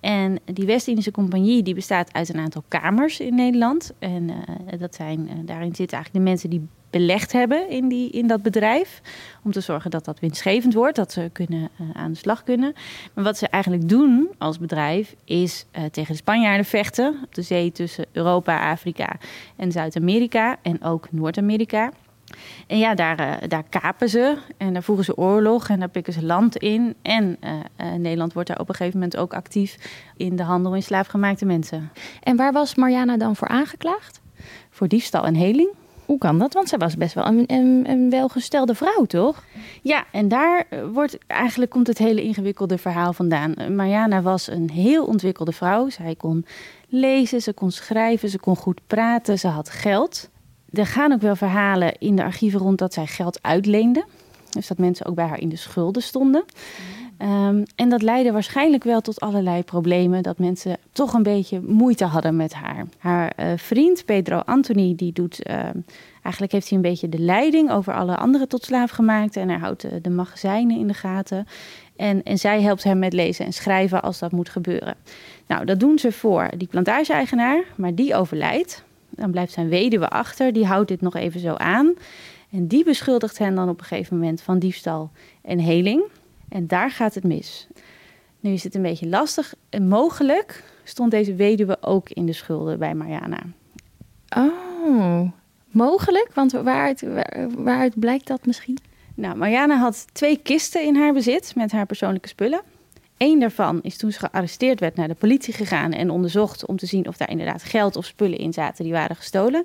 En 0.00 0.38
die 0.44 0.66
West-Indische 0.66 1.10
Compagnie 1.10 1.62
die 1.62 1.74
bestaat 1.74 2.12
uit 2.12 2.28
een 2.28 2.40
aantal 2.40 2.64
kamers 2.68 3.20
in 3.20 3.34
Nederland. 3.34 3.92
En 3.98 4.28
uh, 4.28 4.78
dat 4.78 4.94
zijn, 4.94 5.20
uh, 5.20 5.32
daarin 5.44 5.74
zitten 5.74 5.96
eigenlijk 5.96 6.12
de 6.24 6.30
mensen 6.30 6.50
die 6.50 6.68
belegd 6.90 7.32
hebben 7.32 7.70
in, 7.70 7.88
die, 7.88 8.10
in 8.10 8.26
dat 8.26 8.42
bedrijf. 8.42 9.00
Om 9.42 9.52
te 9.52 9.60
zorgen 9.60 9.90
dat 9.90 10.04
dat 10.04 10.20
winstgevend 10.20 10.74
wordt, 10.74 10.96
dat 10.96 11.12
ze 11.12 11.30
kunnen, 11.32 11.68
uh, 11.80 11.86
aan 11.92 12.12
de 12.12 12.18
slag 12.18 12.42
kunnen. 12.42 12.72
Maar 13.14 13.24
wat 13.24 13.38
ze 13.38 13.48
eigenlijk 13.48 13.88
doen 13.88 14.28
als 14.38 14.58
bedrijf 14.58 15.14
is 15.24 15.66
uh, 15.72 15.84
tegen 15.84 16.12
de 16.12 16.18
Spanjaarden 16.18 16.64
vechten. 16.64 17.20
Op 17.24 17.34
de 17.34 17.42
zee 17.42 17.72
tussen 17.72 18.06
Europa, 18.12 18.70
Afrika 18.70 19.16
en 19.56 19.72
Zuid-Amerika 19.72 20.56
en 20.62 20.82
ook 20.82 21.12
Noord-Amerika. 21.12 21.90
En 22.66 22.78
ja, 22.78 22.94
daar, 22.94 23.20
uh, 23.20 23.48
daar 23.48 23.64
kapen 23.68 24.08
ze 24.08 24.36
en 24.56 24.72
daar 24.72 24.82
voeren 24.82 25.04
ze 25.04 25.16
oorlog 25.16 25.68
en 25.68 25.78
daar 25.78 25.88
pikken 25.88 26.12
ze 26.12 26.24
land 26.24 26.56
in. 26.56 26.94
En 27.02 27.38
Nederland 27.96 28.32
wordt 28.32 28.48
daar 28.48 28.60
op 28.60 28.68
een 28.68 28.74
gegeven 28.74 28.98
moment 28.98 29.16
ook 29.16 29.34
actief 29.34 29.76
in 30.16 30.36
de 30.36 30.42
handel 30.42 30.74
in 30.74 30.82
slaafgemaakte 30.82 31.44
mensen. 31.44 31.90
En 32.22 32.36
waar 32.36 32.52
was 32.52 32.74
Mariana 32.74 33.16
dan 33.16 33.36
voor 33.36 33.48
aangeklaagd? 33.48 34.20
Voor 34.70 34.88
diefstal 34.88 35.24
en 35.24 35.34
heling. 35.34 35.68
Hoe 36.08 36.18
kan 36.18 36.38
dat? 36.38 36.52
Want 36.52 36.68
zij 36.68 36.78
was 36.78 36.96
best 36.96 37.14
wel 37.14 37.26
een, 37.26 37.44
een, 37.86 38.10
welgestelde 38.10 38.74
vrouw, 38.74 39.04
toch? 39.04 39.44
Ja, 39.82 40.04
en 40.12 40.28
daar 40.28 40.66
wordt 40.92 41.18
eigenlijk 41.26 41.70
komt 41.70 41.86
het 41.86 41.98
hele 41.98 42.22
ingewikkelde 42.22 42.78
verhaal 42.78 43.12
vandaan. 43.12 43.74
Mariana 43.74 44.22
was 44.22 44.50
een 44.50 44.70
heel 44.70 45.04
ontwikkelde 45.04 45.52
vrouw. 45.52 45.88
Zij 45.88 46.14
kon 46.14 46.46
lezen, 46.88 47.40
ze 47.40 47.52
kon 47.52 47.70
schrijven, 47.70 48.28
ze 48.28 48.38
kon 48.38 48.56
goed 48.56 48.80
praten, 48.86 49.38
ze 49.38 49.48
had 49.48 49.70
geld. 49.70 50.30
Er 50.72 50.86
gaan 50.86 51.12
ook 51.12 51.20
wel 51.20 51.36
verhalen 51.36 51.98
in 51.98 52.16
de 52.16 52.24
archieven 52.24 52.60
rond 52.60 52.78
dat 52.78 52.94
zij 52.94 53.06
geld 53.06 53.42
uitleende. 53.42 54.04
Dus 54.50 54.66
dat 54.66 54.78
mensen 54.78 55.06
ook 55.06 55.14
bij 55.14 55.26
haar 55.26 55.40
in 55.40 55.48
de 55.48 55.56
schulden 55.56 56.02
stonden. 56.02 56.44
Um, 57.22 57.62
en 57.74 57.88
dat 57.88 58.02
leidde 58.02 58.32
waarschijnlijk 58.32 58.84
wel 58.84 59.00
tot 59.00 59.20
allerlei 59.20 59.62
problemen. 59.62 60.22
Dat 60.22 60.38
mensen 60.38 60.76
toch 60.92 61.12
een 61.12 61.22
beetje 61.22 61.60
moeite 61.60 62.04
hadden 62.04 62.36
met 62.36 62.54
haar. 62.54 62.86
Haar 62.98 63.32
uh, 63.40 63.46
vriend 63.56 64.04
Pedro 64.04 64.38
Anthony, 64.38 64.94
die 64.96 65.12
doet. 65.12 65.48
Uh, 65.50 65.58
eigenlijk 66.22 66.52
heeft 66.52 66.68
hij 66.68 66.76
een 66.76 66.82
beetje 66.82 67.08
de 67.08 67.18
leiding 67.18 67.70
over 67.70 67.94
alle 67.94 68.16
andere 68.16 68.46
tot 68.46 68.64
slaafgemaakten. 68.64 69.42
En 69.42 69.48
hij 69.48 69.58
houdt 69.58 69.80
de, 69.80 70.00
de 70.00 70.10
magazijnen 70.10 70.78
in 70.78 70.86
de 70.86 70.94
gaten. 70.94 71.46
En, 71.96 72.22
en 72.22 72.38
zij 72.38 72.62
helpt 72.62 72.84
hem 72.84 72.98
met 72.98 73.12
lezen 73.12 73.44
en 73.44 73.52
schrijven 73.52 74.02
als 74.02 74.18
dat 74.18 74.32
moet 74.32 74.48
gebeuren. 74.48 74.94
Nou, 75.46 75.64
dat 75.64 75.80
doen 75.80 75.98
ze 75.98 76.12
voor 76.12 76.50
die 76.56 76.68
plantage-eigenaar, 76.68 77.64
maar 77.76 77.94
die 77.94 78.14
overlijdt. 78.14 78.84
Dan 79.10 79.30
blijft 79.30 79.52
zijn 79.52 79.68
weduwe 79.68 80.08
achter, 80.08 80.52
die 80.52 80.66
houdt 80.66 80.88
dit 80.88 81.00
nog 81.00 81.14
even 81.14 81.40
zo 81.40 81.54
aan. 81.54 81.94
En 82.50 82.66
die 82.66 82.84
beschuldigt 82.84 83.38
hen 83.38 83.54
dan 83.54 83.68
op 83.68 83.78
een 83.78 83.86
gegeven 83.86 84.18
moment 84.18 84.40
van 84.40 84.58
diefstal 84.58 85.10
en 85.42 85.58
heling. 85.58 86.02
En 86.48 86.66
daar 86.66 86.90
gaat 86.90 87.14
het 87.14 87.24
mis. 87.24 87.66
Nu 88.40 88.52
is 88.52 88.64
het 88.64 88.74
een 88.74 88.82
beetje 88.82 89.08
lastig. 89.08 89.54
En 89.68 89.88
mogelijk 89.88 90.64
stond 90.84 91.10
deze 91.10 91.34
weduwe 91.34 91.76
ook 91.80 92.10
in 92.10 92.26
de 92.26 92.32
schulden 92.32 92.78
bij 92.78 92.94
Mariana. 92.94 93.40
Oh, 94.36 95.30
mogelijk? 95.70 96.30
Want 96.34 96.52
waaruit, 96.52 97.04
waaruit 97.56 97.98
blijkt 97.98 98.26
dat 98.26 98.46
misschien? 98.46 98.78
Nou, 99.14 99.36
Mariana 99.36 99.76
had 99.76 100.06
twee 100.12 100.38
kisten 100.42 100.84
in 100.84 100.96
haar 100.96 101.12
bezit 101.12 101.52
met 101.54 101.72
haar 101.72 101.86
persoonlijke 101.86 102.28
spullen. 102.28 102.60
Eén 103.18 103.40
daarvan 103.40 103.78
is 103.82 103.96
toen 103.96 104.12
ze 104.12 104.18
gearresteerd 104.18 104.80
werd 104.80 104.96
naar 104.96 105.08
de 105.08 105.14
politie 105.14 105.54
gegaan 105.54 105.92
en 105.92 106.10
onderzocht 106.10 106.66
om 106.66 106.76
te 106.76 106.86
zien 106.86 107.08
of 107.08 107.16
daar 107.16 107.30
inderdaad 107.30 107.62
geld 107.62 107.96
of 107.96 108.04
spullen 108.04 108.38
in 108.38 108.52
zaten 108.52 108.84
die 108.84 108.92
waren 108.92 109.16
gestolen. 109.16 109.64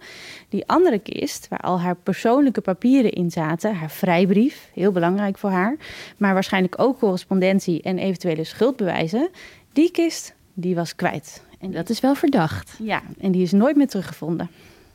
Die 0.50 0.68
andere 0.68 1.00
kist, 1.00 1.48
waar 1.48 1.60
al 1.60 1.80
haar 1.80 1.96
persoonlijke 1.96 2.62
papieren 2.62 3.12
in 3.12 3.32
zaten, 3.32 3.76
haar 3.76 3.92
vrijbrief, 3.92 4.70
heel 4.74 4.92
belangrijk 4.92 5.38
voor 5.38 5.50
haar, 5.50 5.76
maar 6.18 6.34
waarschijnlijk 6.34 6.82
ook 6.82 7.00
correspondentie 7.00 7.82
en 7.82 7.98
eventuele 7.98 8.44
schuldbewijzen, 8.44 9.30
die 9.74 9.92
kist, 9.92 10.34
die 10.54 10.76
was 10.76 10.96
kwijt. 10.96 11.44
En 11.60 11.72
dat 11.72 11.90
is 11.90 12.00
wel 12.00 12.16
verdacht. 12.16 12.76
Ja, 12.80 13.02
en 13.20 13.32
die 13.32 13.42
is 13.42 13.52
nooit 13.52 13.76
meer 13.76 13.88
teruggevonden. 13.88 14.50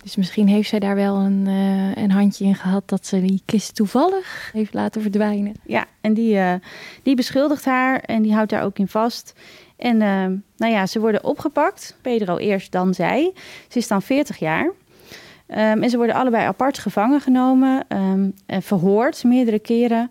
Dus 0.08 0.16
misschien 0.16 0.48
heeft 0.48 0.68
zij 0.68 0.78
daar 0.78 0.94
wel 0.94 1.16
een, 1.16 1.44
uh, 1.46 1.94
een 1.94 2.10
handje 2.10 2.44
in 2.44 2.54
gehad 2.54 2.88
dat 2.88 3.06
ze 3.06 3.20
die 3.20 3.42
kist 3.44 3.74
toevallig 3.74 4.50
heeft 4.52 4.74
laten 4.74 5.02
verdwijnen. 5.02 5.54
Ja, 5.66 5.86
en 6.00 6.14
die, 6.14 6.34
uh, 6.34 6.54
die 7.02 7.16
beschuldigt 7.16 7.64
haar 7.64 8.00
en 8.00 8.22
die 8.22 8.34
houdt 8.34 8.50
daar 8.50 8.62
ook 8.62 8.78
in 8.78 8.88
vast. 8.88 9.32
En 9.76 9.94
uh, 9.94 10.24
nou 10.56 10.72
ja, 10.72 10.86
ze 10.86 11.00
worden 11.00 11.24
opgepakt. 11.24 11.96
Pedro 12.00 12.36
eerst, 12.36 12.72
dan 12.72 12.94
zij. 12.94 13.32
Ze 13.68 13.78
is 13.78 13.88
dan 13.88 14.02
40 14.02 14.38
jaar. 14.38 14.64
Um, 14.64 15.82
en 15.82 15.90
ze 15.90 15.96
worden 15.96 16.14
allebei 16.14 16.46
apart 16.46 16.78
gevangen 16.78 17.20
genomen, 17.20 17.84
um, 17.88 18.34
en 18.46 18.62
verhoord 18.62 19.24
meerdere 19.24 19.58
keren. 19.58 20.10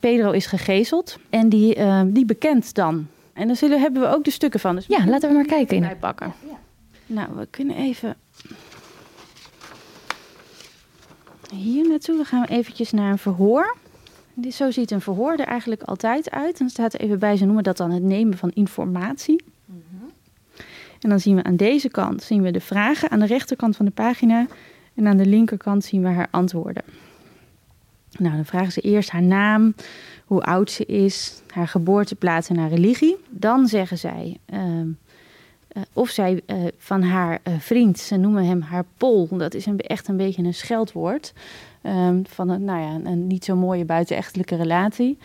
Pedro 0.00 0.30
is 0.30 0.46
gegezeld 0.46 1.18
en 1.30 1.48
die, 1.48 1.76
uh, 1.78 2.02
die 2.06 2.24
bekent 2.24 2.74
dan. 2.74 3.06
En 3.32 3.46
dan 3.46 3.56
zullen, 3.56 3.80
hebben 3.80 4.02
we 4.02 4.08
ook 4.08 4.24
de 4.24 4.30
stukken 4.30 4.60
van. 4.60 4.74
Dus 4.74 4.86
ja, 4.86 5.06
laten 5.06 5.28
we 5.28 5.34
maar 5.34 5.44
kijken. 5.44 5.76
In. 5.76 5.98
pakken. 6.00 6.32
Ja. 6.48 6.58
Nou, 7.06 7.28
we 7.36 7.46
kunnen 7.50 7.76
even 7.76 8.16
hier 11.56 11.88
naartoe. 11.88 12.16
We 12.16 12.24
gaan 12.24 12.44
eventjes 12.44 12.92
naar 12.92 13.10
een 13.10 13.18
verhoor. 13.18 13.76
Dit, 14.34 14.54
zo 14.54 14.70
ziet 14.70 14.90
een 14.90 15.00
verhoor 15.00 15.32
er 15.32 15.46
eigenlijk 15.46 15.82
altijd 15.82 16.30
uit. 16.30 16.58
Dan 16.58 16.68
staat 16.68 16.94
er 16.94 17.00
even 17.00 17.18
bij, 17.18 17.36
ze 17.36 17.44
noemen 17.44 17.64
dat 17.64 17.76
dan 17.76 17.90
het 17.90 18.02
nemen 18.02 18.38
van 18.38 18.50
informatie. 18.50 19.44
Mm 19.64 19.82
-hmm. 19.90 20.10
En 21.00 21.08
dan 21.08 21.20
zien 21.20 21.36
we 21.36 21.42
aan 21.42 21.56
deze 21.56 21.88
kant 21.88 22.22
zien 22.22 22.42
we 22.42 22.50
de 22.50 22.60
vragen, 22.60 23.10
aan 23.10 23.18
de 23.18 23.26
rechterkant 23.26 23.76
van 23.76 23.84
de 23.84 23.92
pagina. 23.92 24.46
En 24.94 25.06
aan 25.06 25.16
de 25.16 25.26
linkerkant 25.26 25.84
zien 25.84 26.02
we 26.02 26.08
haar 26.08 26.28
antwoorden. 26.30 26.82
Nou, 28.18 28.34
dan 28.34 28.44
vragen 28.44 28.72
ze 28.72 28.80
eerst 28.80 29.10
haar 29.10 29.22
naam, 29.22 29.74
hoe 30.24 30.42
oud 30.42 30.70
ze 30.70 30.84
is, 30.84 31.42
haar 31.48 31.68
geboorteplaats 31.68 32.48
en 32.48 32.56
haar 32.56 32.68
religie. 32.68 33.16
Dan 33.28 33.66
zeggen 33.66 33.98
zij 33.98 34.36
uh, 34.52 34.60
uh, 35.76 35.82
of 35.92 36.08
zij 36.08 36.40
uh, 36.46 36.56
van 36.76 37.02
haar 37.02 37.40
uh, 37.48 37.54
vriend, 37.58 37.98
ze 37.98 38.16
noemen 38.16 38.44
hem 38.44 38.60
haar 38.60 38.84
pol, 38.96 39.28
dat 39.30 39.54
is 39.54 39.66
een, 39.66 39.78
echt 39.78 40.08
een 40.08 40.16
beetje 40.16 40.42
een 40.42 40.54
scheldwoord. 40.54 41.32
Um, 41.82 42.26
van 42.26 42.48
een, 42.48 42.64
nou 42.64 42.80
ja, 42.80 43.10
een 43.10 43.26
niet 43.26 43.44
zo 43.44 43.56
mooie 43.56 43.84
buitenechtelijke 43.84 44.56
relatie. 44.56 45.18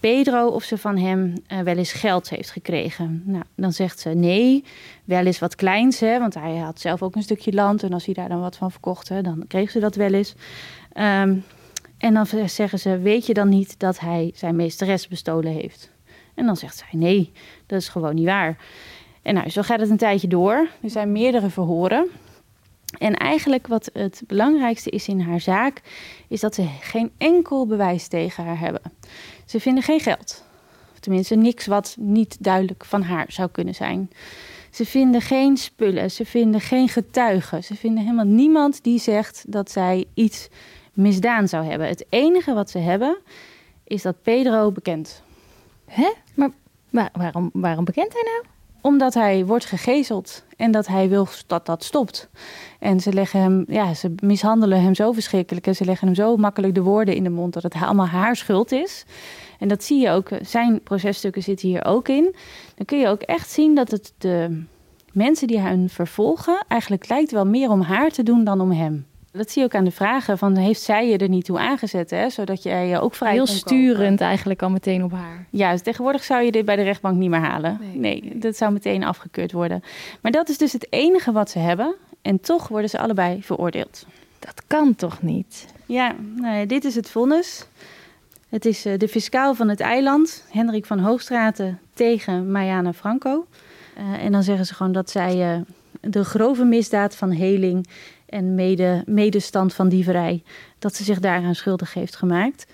Pedro, 0.00 0.46
of 0.46 0.62
ze 0.62 0.78
van 0.78 0.96
hem 0.98 1.34
wel 1.64 1.76
eens 1.76 1.92
geld 1.92 2.30
heeft 2.30 2.50
gekregen. 2.50 3.22
Nou, 3.24 3.44
dan 3.54 3.72
zegt 3.72 4.00
ze 4.00 4.08
nee, 4.08 4.64
wel 5.04 5.26
eens 5.26 5.38
wat 5.38 5.54
kleins, 5.54 6.00
hè, 6.00 6.18
want 6.18 6.34
hij 6.34 6.56
had 6.56 6.80
zelf 6.80 7.02
ook 7.02 7.14
een 7.14 7.22
stukje 7.22 7.52
land. 7.52 7.82
En 7.82 7.92
als 7.92 8.04
hij 8.04 8.14
daar 8.14 8.28
dan 8.28 8.40
wat 8.40 8.56
van 8.56 8.70
verkocht, 8.70 9.08
hè, 9.08 9.22
dan 9.22 9.44
kreeg 9.48 9.70
ze 9.70 9.80
dat 9.80 9.94
wel 9.94 10.12
eens. 10.12 10.34
Um, 10.96 11.44
en 11.98 12.14
dan 12.14 12.26
zeggen 12.46 12.78
ze, 12.78 12.98
weet 12.98 13.26
je 13.26 13.34
dan 13.34 13.48
niet 13.48 13.78
dat 13.78 14.00
hij 14.00 14.32
zijn 14.34 14.56
meesteres 14.56 15.08
bestolen 15.08 15.52
heeft? 15.52 15.90
En 16.34 16.46
dan 16.46 16.56
zegt 16.56 16.76
zij, 16.76 16.98
nee, 17.00 17.32
dat 17.66 17.80
is 17.80 17.88
gewoon 17.88 18.14
niet 18.14 18.26
waar. 18.26 18.56
En 19.24 19.34
nou, 19.34 19.48
zo 19.48 19.62
gaat 19.62 19.80
het 19.80 19.90
een 19.90 19.96
tijdje 19.96 20.28
door. 20.28 20.68
Er 20.82 20.90
zijn 20.90 21.12
meerdere 21.12 21.50
verhoren. 21.50 22.10
En 22.98 23.14
eigenlijk 23.14 23.66
wat 23.66 23.90
het 23.92 24.22
belangrijkste 24.26 24.90
is 24.90 25.08
in 25.08 25.20
haar 25.20 25.40
zaak, 25.40 25.80
is 26.28 26.40
dat 26.40 26.54
ze 26.54 26.66
geen 26.80 27.10
enkel 27.18 27.66
bewijs 27.66 28.08
tegen 28.08 28.44
haar 28.44 28.58
hebben. 28.58 28.82
Ze 29.44 29.60
vinden 29.60 29.82
geen 29.82 30.00
geld. 30.00 30.44
Tenminste, 31.00 31.34
niks 31.34 31.66
wat 31.66 31.96
niet 31.98 32.36
duidelijk 32.40 32.84
van 32.84 33.02
haar 33.02 33.26
zou 33.28 33.50
kunnen 33.50 33.74
zijn. 33.74 34.10
Ze 34.70 34.86
vinden 34.86 35.20
geen 35.20 35.56
spullen, 35.56 36.10
ze 36.10 36.24
vinden 36.24 36.60
geen 36.60 36.88
getuigen. 36.88 37.64
Ze 37.64 37.74
vinden 37.74 38.02
helemaal 38.02 38.24
niemand 38.24 38.82
die 38.82 38.98
zegt 38.98 39.44
dat 39.48 39.70
zij 39.70 40.04
iets 40.14 40.48
misdaan 40.92 41.48
zou 41.48 41.64
hebben. 41.64 41.88
Het 41.88 42.06
enige 42.08 42.54
wat 42.54 42.70
ze 42.70 42.78
hebben 42.78 43.18
is 43.84 44.02
dat 44.02 44.22
Pedro 44.22 44.72
bekent. 44.72 45.22
Hè? 45.84 46.12
Maar 46.34 46.50
waar, 46.90 47.10
waarom, 47.12 47.50
waarom 47.52 47.84
bekent 47.84 48.12
hij 48.12 48.22
nou? 48.22 48.53
Omdat 48.86 49.14
hij 49.14 49.46
wordt 49.46 49.64
gegezeld 49.64 50.44
en 50.56 50.70
dat 50.70 50.86
hij 50.86 51.08
wil 51.08 51.28
dat 51.46 51.66
dat 51.66 51.84
stopt. 51.84 52.28
En 52.78 53.00
ze 53.00 53.12
leggen 53.12 53.40
hem, 53.40 53.64
ja, 53.68 53.94
ze 53.94 54.14
mishandelen 54.22 54.82
hem 54.82 54.94
zo 54.94 55.12
verschrikkelijk 55.12 55.66
en 55.66 55.74
ze 55.74 55.84
leggen 55.84 56.06
hem 56.06 56.16
zo 56.16 56.36
makkelijk 56.36 56.74
de 56.74 56.82
woorden 56.82 57.14
in 57.14 57.24
de 57.24 57.30
mond 57.30 57.52
dat 57.52 57.62
het 57.62 57.74
allemaal 57.74 58.06
haar 58.06 58.36
schuld 58.36 58.72
is. 58.72 59.04
En 59.58 59.68
dat 59.68 59.84
zie 59.84 60.00
je 60.00 60.10
ook, 60.10 60.28
zijn 60.40 60.82
processtukken 60.82 61.42
zitten 61.42 61.68
hier 61.68 61.84
ook 61.84 62.08
in. 62.08 62.34
Dan 62.74 62.86
kun 62.86 62.98
je 62.98 63.08
ook 63.08 63.22
echt 63.22 63.50
zien 63.50 63.74
dat 63.74 63.90
het 63.90 64.12
de 64.18 64.64
mensen 65.12 65.46
die 65.46 65.58
hen 65.58 65.88
vervolgen 65.88 66.64
eigenlijk 66.68 67.08
lijkt 67.08 67.30
wel 67.30 67.46
meer 67.46 67.70
om 67.70 67.80
haar 67.80 68.10
te 68.10 68.22
doen 68.22 68.44
dan 68.44 68.60
om 68.60 68.70
hem. 68.70 69.06
Dat 69.36 69.50
zie 69.50 69.62
je 69.62 69.68
ook 69.68 69.74
aan 69.74 69.84
de 69.84 69.90
vragen 69.90 70.38
van 70.38 70.56
heeft 70.56 70.80
zij 70.80 71.08
je 71.08 71.18
er 71.18 71.28
niet 71.28 71.44
toe 71.44 71.58
aangezet, 71.58 72.10
hè? 72.10 72.30
zodat 72.30 72.62
jij 72.62 72.88
je 72.88 73.00
ook 73.00 73.14
vrij 73.14 73.32
Heel 73.32 73.46
sturend 73.46 74.10
kopen. 74.10 74.26
eigenlijk 74.26 74.62
al 74.62 74.70
meteen 74.70 75.04
op 75.04 75.12
haar. 75.12 75.46
Ja, 75.50 75.72
dus 75.72 75.82
tegenwoordig 75.82 76.24
zou 76.24 76.42
je 76.42 76.52
dit 76.52 76.64
bij 76.64 76.76
de 76.76 76.82
rechtbank 76.82 77.16
niet 77.16 77.30
meer 77.30 77.40
halen. 77.40 77.78
Nee, 77.80 77.96
nee, 77.96 78.22
nee, 78.22 78.38
dat 78.38 78.56
zou 78.56 78.72
meteen 78.72 79.04
afgekeurd 79.04 79.52
worden. 79.52 79.82
Maar 80.20 80.32
dat 80.32 80.48
is 80.48 80.58
dus 80.58 80.72
het 80.72 80.86
enige 80.90 81.32
wat 81.32 81.50
ze 81.50 81.58
hebben 81.58 81.94
en 82.22 82.40
toch 82.40 82.68
worden 82.68 82.90
ze 82.90 82.98
allebei 82.98 83.42
veroordeeld. 83.42 84.06
Dat 84.38 84.62
kan 84.66 84.94
toch 84.94 85.22
niet? 85.22 85.66
Ja, 85.86 86.14
nou, 86.36 86.66
dit 86.66 86.84
is 86.84 86.94
het 86.94 87.10
vonnis. 87.10 87.66
Het 88.48 88.64
is 88.64 88.86
uh, 88.86 88.98
de 88.98 89.08
fiscaal 89.08 89.54
van 89.54 89.68
het 89.68 89.80
eiland, 89.80 90.44
Hendrik 90.50 90.86
van 90.86 90.98
Hoogstraten, 90.98 91.78
tegen 91.94 92.50
Mariana 92.50 92.92
Franco. 92.92 93.46
Uh, 93.98 94.24
en 94.24 94.32
dan 94.32 94.42
zeggen 94.42 94.66
ze 94.66 94.74
gewoon 94.74 94.92
dat 94.92 95.10
zij 95.10 95.56
uh, 95.56 95.60
de 96.00 96.24
grove 96.24 96.64
misdaad 96.64 97.16
van 97.16 97.30
heling 97.30 97.86
en 98.26 98.54
mede, 98.54 99.02
medestand 99.06 99.74
van 99.74 99.88
dieverij, 99.88 100.42
dat 100.78 100.94
ze 100.94 101.04
zich 101.04 101.20
daaraan 101.20 101.54
schuldig 101.54 101.94
heeft 101.94 102.16
gemaakt. 102.16 102.66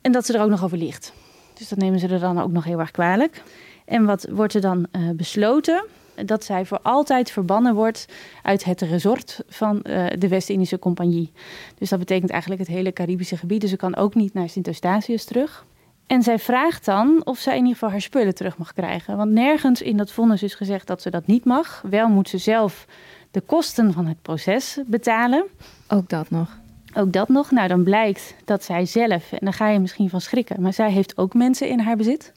En 0.00 0.12
dat 0.12 0.26
ze 0.26 0.32
er 0.32 0.42
ook 0.42 0.50
nog 0.50 0.64
over 0.64 0.78
ligt. 0.78 1.12
Dus 1.54 1.68
dat 1.68 1.78
nemen 1.78 1.98
ze 1.98 2.08
er 2.08 2.20
dan 2.20 2.40
ook 2.40 2.52
nog 2.52 2.64
heel 2.64 2.78
erg 2.78 2.90
kwalijk. 2.90 3.42
En 3.84 4.04
wat 4.04 4.26
wordt 4.30 4.54
er 4.54 4.60
dan 4.60 4.86
uh, 4.92 5.10
besloten? 5.10 5.84
Dat 6.24 6.44
zij 6.44 6.64
voor 6.66 6.80
altijd 6.82 7.30
verbannen 7.30 7.74
wordt 7.74 8.06
uit 8.42 8.64
het 8.64 8.80
resort 8.80 9.40
van 9.48 9.80
uh, 9.82 10.06
de 10.18 10.28
West-Indische 10.28 10.78
Compagnie. 10.78 11.32
Dus 11.78 11.88
dat 11.88 11.98
betekent 11.98 12.30
eigenlijk 12.30 12.60
het 12.60 12.70
hele 12.70 12.92
Caribische 12.92 13.36
gebied. 13.36 13.60
Dus 13.60 13.70
ze 13.70 13.76
kan 13.76 13.96
ook 13.96 14.14
niet 14.14 14.34
naar 14.34 14.48
Sint-Eustatius 14.48 15.24
terug. 15.24 15.64
En 16.06 16.22
zij 16.22 16.38
vraagt 16.38 16.84
dan 16.84 17.20
of 17.24 17.38
zij 17.38 17.52
in 17.52 17.58
ieder 17.58 17.72
geval 17.72 17.90
haar 17.90 18.00
spullen 18.00 18.34
terug 18.34 18.58
mag 18.58 18.72
krijgen. 18.72 19.16
Want 19.16 19.30
nergens 19.30 19.82
in 19.82 19.96
dat 19.96 20.12
vonnis 20.12 20.42
is 20.42 20.54
gezegd 20.54 20.86
dat 20.86 21.02
ze 21.02 21.10
dat 21.10 21.26
niet 21.26 21.44
mag. 21.44 21.82
Wel 21.90 22.08
moet 22.08 22.28
ze 22.28 22.38
zelf 22.38 22.86
de 23.34 23.40
kosten 23.40 23.92
van 23.92 24.06
het 24.06 24.22
proces 24.22 24.78
betalen. 24.86 25.44
Ook 25.88 26.08
dat 26.08 26.30
nog. 26.30 26.58
Ook 26.94 27.12
dat 27.12 27.28
nog. 27.28 27.50
Nou, 27.50 27.68
dan 27.68 27.84
blijkt 27.84 28.34
dat 28.44 28.64
zij 28.64 28.86
zelf, 28.86 29.32
en 29.32 29.38
daar 29.40 29.52
ga 29.52 29.68
je 29.68 29.78
misschien 29.78 30.08
van 30.08 30.20
schrikken, 30.20 30.62
maar 30.62 30.72
zij 30.72 30.90
heeft 30.90 31.18
ook 31.18 31.34
mensen 31.34 31.68
in 31.68 31.80
haar 31.80 31.96
bezit. 31.96 32.32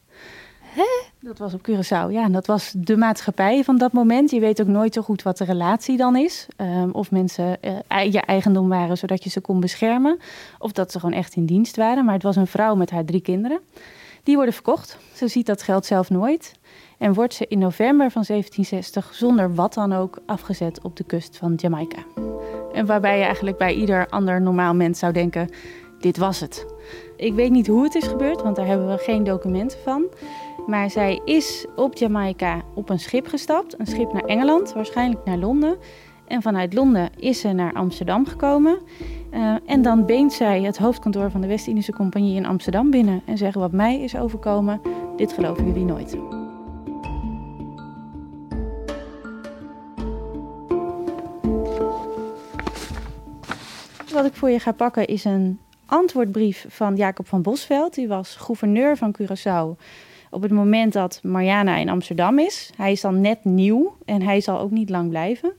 Hè? 0.62 0.86
Dat 1.20 1.38
was 1.38 1.54
op 1.54 1.68
Curaçao, 1.70 2.12
ja. 2.12 2.24
En 2.24 2.32
dat 2.32 2.48
was 2.48 2.74
de 2.78 2.98
maatschappij 2.98 3.64
van 3.64 3.78
dat 3.78 3.92
moment. 3.92 4.32
Je 4.32 4.40
weet 4.40 4.62
ook 4.62 4.68
nooit 4.68 4.94
zo 4.94 5.02
goed 5.02 5.22
wat 5.22 5.38
de 5.38 5.46
relatie 5.46 5.98
dan 5.98 6.16
is. 6.16 6.48
Um, 6.58 6.92
of 6.92 7.12
mensen 7.12 7.58
uh, 7.62 8.12
je 8.12 8.22
eigendom 8.22 8.70
waren 8.70 8.98
zodat 8.98 9.24
je 9.24 9.30
ze 9.30 9.42
kon 9.42 9.60
beschermen. 9.60 10.20
Of 10.60 10.72
dat 10.72 10.92
ze 10.92 11.00
gewoon 11.00 11.16
echt 11.16 11.36
in 11.36 11.46
dienst 11.46 11.76
waren. 11.76 12.06
Maar 12.06 12.14
het 12.14 12.24
was 12.24 12.36
een 12.36 12.48
vrouw 12.48 12.76
met 12.76 12.90
haar 12.92 13.06
drie 13.06 13.22
kinderen. 13.22 13.60
Die 14.24 14.36
worden 14.36 14.54
verkocht. 14.54 14.98
Ze 15.14 15.28
ziet 15.28 15.46
dat 15.46 15.62
geld 15.62 15.86
zelf 15.86 16.10
nooit. 16.10 16.54
En 16.98 17.14
wordt 17.14 17.34
ze 17.34 17.46
in 17.48 17.60
november 17.60 18.12
van 18.12 18.24
1760 18.28 19.14
zonder 19.14 19.56
wat 19.56 19.74
dan 19.74 19.94
ook 19.94 20.20
afgezet 20.26 20.84
op 20.84 20.96
de 20.96 21.04
kust 21.04 21.38
van 21.38 21.54
Jamaica. 21.56 22.04
En 22.74 22.86
waarbij 22.86 23.18
je 23.18 23.24
eigenlijk 23.24 23.58
bij 23.58 23.74
ieder 23.74 24.08
ander 24.10 24.42
normaal 24.42 24.74
mens 24.74 25.00
zou 25.00 25.14
denken: 25.14 25.50
dit 26.00 26.18
was 26.18 26.40
het. 26.40 26.66
Ik 27.16 27.34
weet 27.34 27.52
niet 27.52 27.68
hoe 27.68 27.84
het 27.84 27.96
is 27.96 28.08
gebeurd, 28.08 28.42
want 28.42 28.56
daar 28.56 28.68
hebben 28.68 28.88
we 28.88 28.98
geen 28.98 29.24
documenten 29.24 29.80
van. 29.84 30.06
Maar 30.68 30.90
zij 30.90 31.22
is 31.26 31.66
op 31.76 31.98
Jamaica 31.98 32.62
op 32.74 32.90
een 32.90 33.00
schip 33.00 33.28
gestapt, 33.28 33.80
een 33.80 33.88
schip 33.88 34.14
naar 34.14 34.24
Engeland, 34.24 34.74
waarschijnlijk 34.74 35.26
naar 35.26 35.38
Londen. 35.38 35.78
En 36.28 36.42
vanuit 36.42 36.74
Londen 36.74 37.10
is 37.20 37.40
ze 37.40 37.52
naar 37.52 37.74
Amsterdam 37.74 38.26
gekomen. 38.26 38.80
Uh, 39.34 39.56
en 39.66 39.82
dan 39.82 40.06
beent 40.06 40.34
zij 40.34 40.62
het 40.62 40.78
hoofdkantoor 40.78 41.32
van 41.32 41.42
de 41.42 41.48
West-Indische 41.48 41.94
Compagnie 41.94 42.36
in 42.36 42.46
Amsterdam 42.46 42.92
binnen 42.92 43.22
en 43.26 43.38
zeggen 43.38 43.62
wat 43.62 43.72
mij 43.72 44.00
is 44.00 44.16
overkomen, 44.16 44.82
dit 45.16 45.34
geloven 45.34 45.66
jullie 45.66 45.86
nooit. 45.86 46.18
Wat 54.18 54.26
ik 54.26 54.36
voor 54.36 54.50
je 54.50 54.60
ga 54.60 54.72
pakken 54.72 55.08
is 55.08 55.24
een 55.24 55.60
antwoordbrief 55.86 56.66
van 56.70 56.96
Jacob 56.96 57.28
van 57.28 57.42
Bosveld. 57.42 57.94
Die 57.94 58.08
was 58.08 58.36
gouverneur 58.36 58.98
van 58.98 59.16
Curaçao 59.22 59.84
op 60.30 60.42
het 60.42 60.52
moment 60.52 60.94
dat 60.94 61.20
Mariana 61.24 61.76
in 61.76 61.90
Amsterdam 61.90 62.40
is. 62.40 62.70
Hij 62.78 62.92
is 62.92 63.02
dan 63.02 63.22
net 63.22 63.44
nieuw 63.44 63.96
en 64.06 64.22
hij 64.22 64.42
zal 64.42 64.60
ook 64.60 64.72
niet 64.72 64.90
lang 64.90 65.10
blijven. 65.10 65.54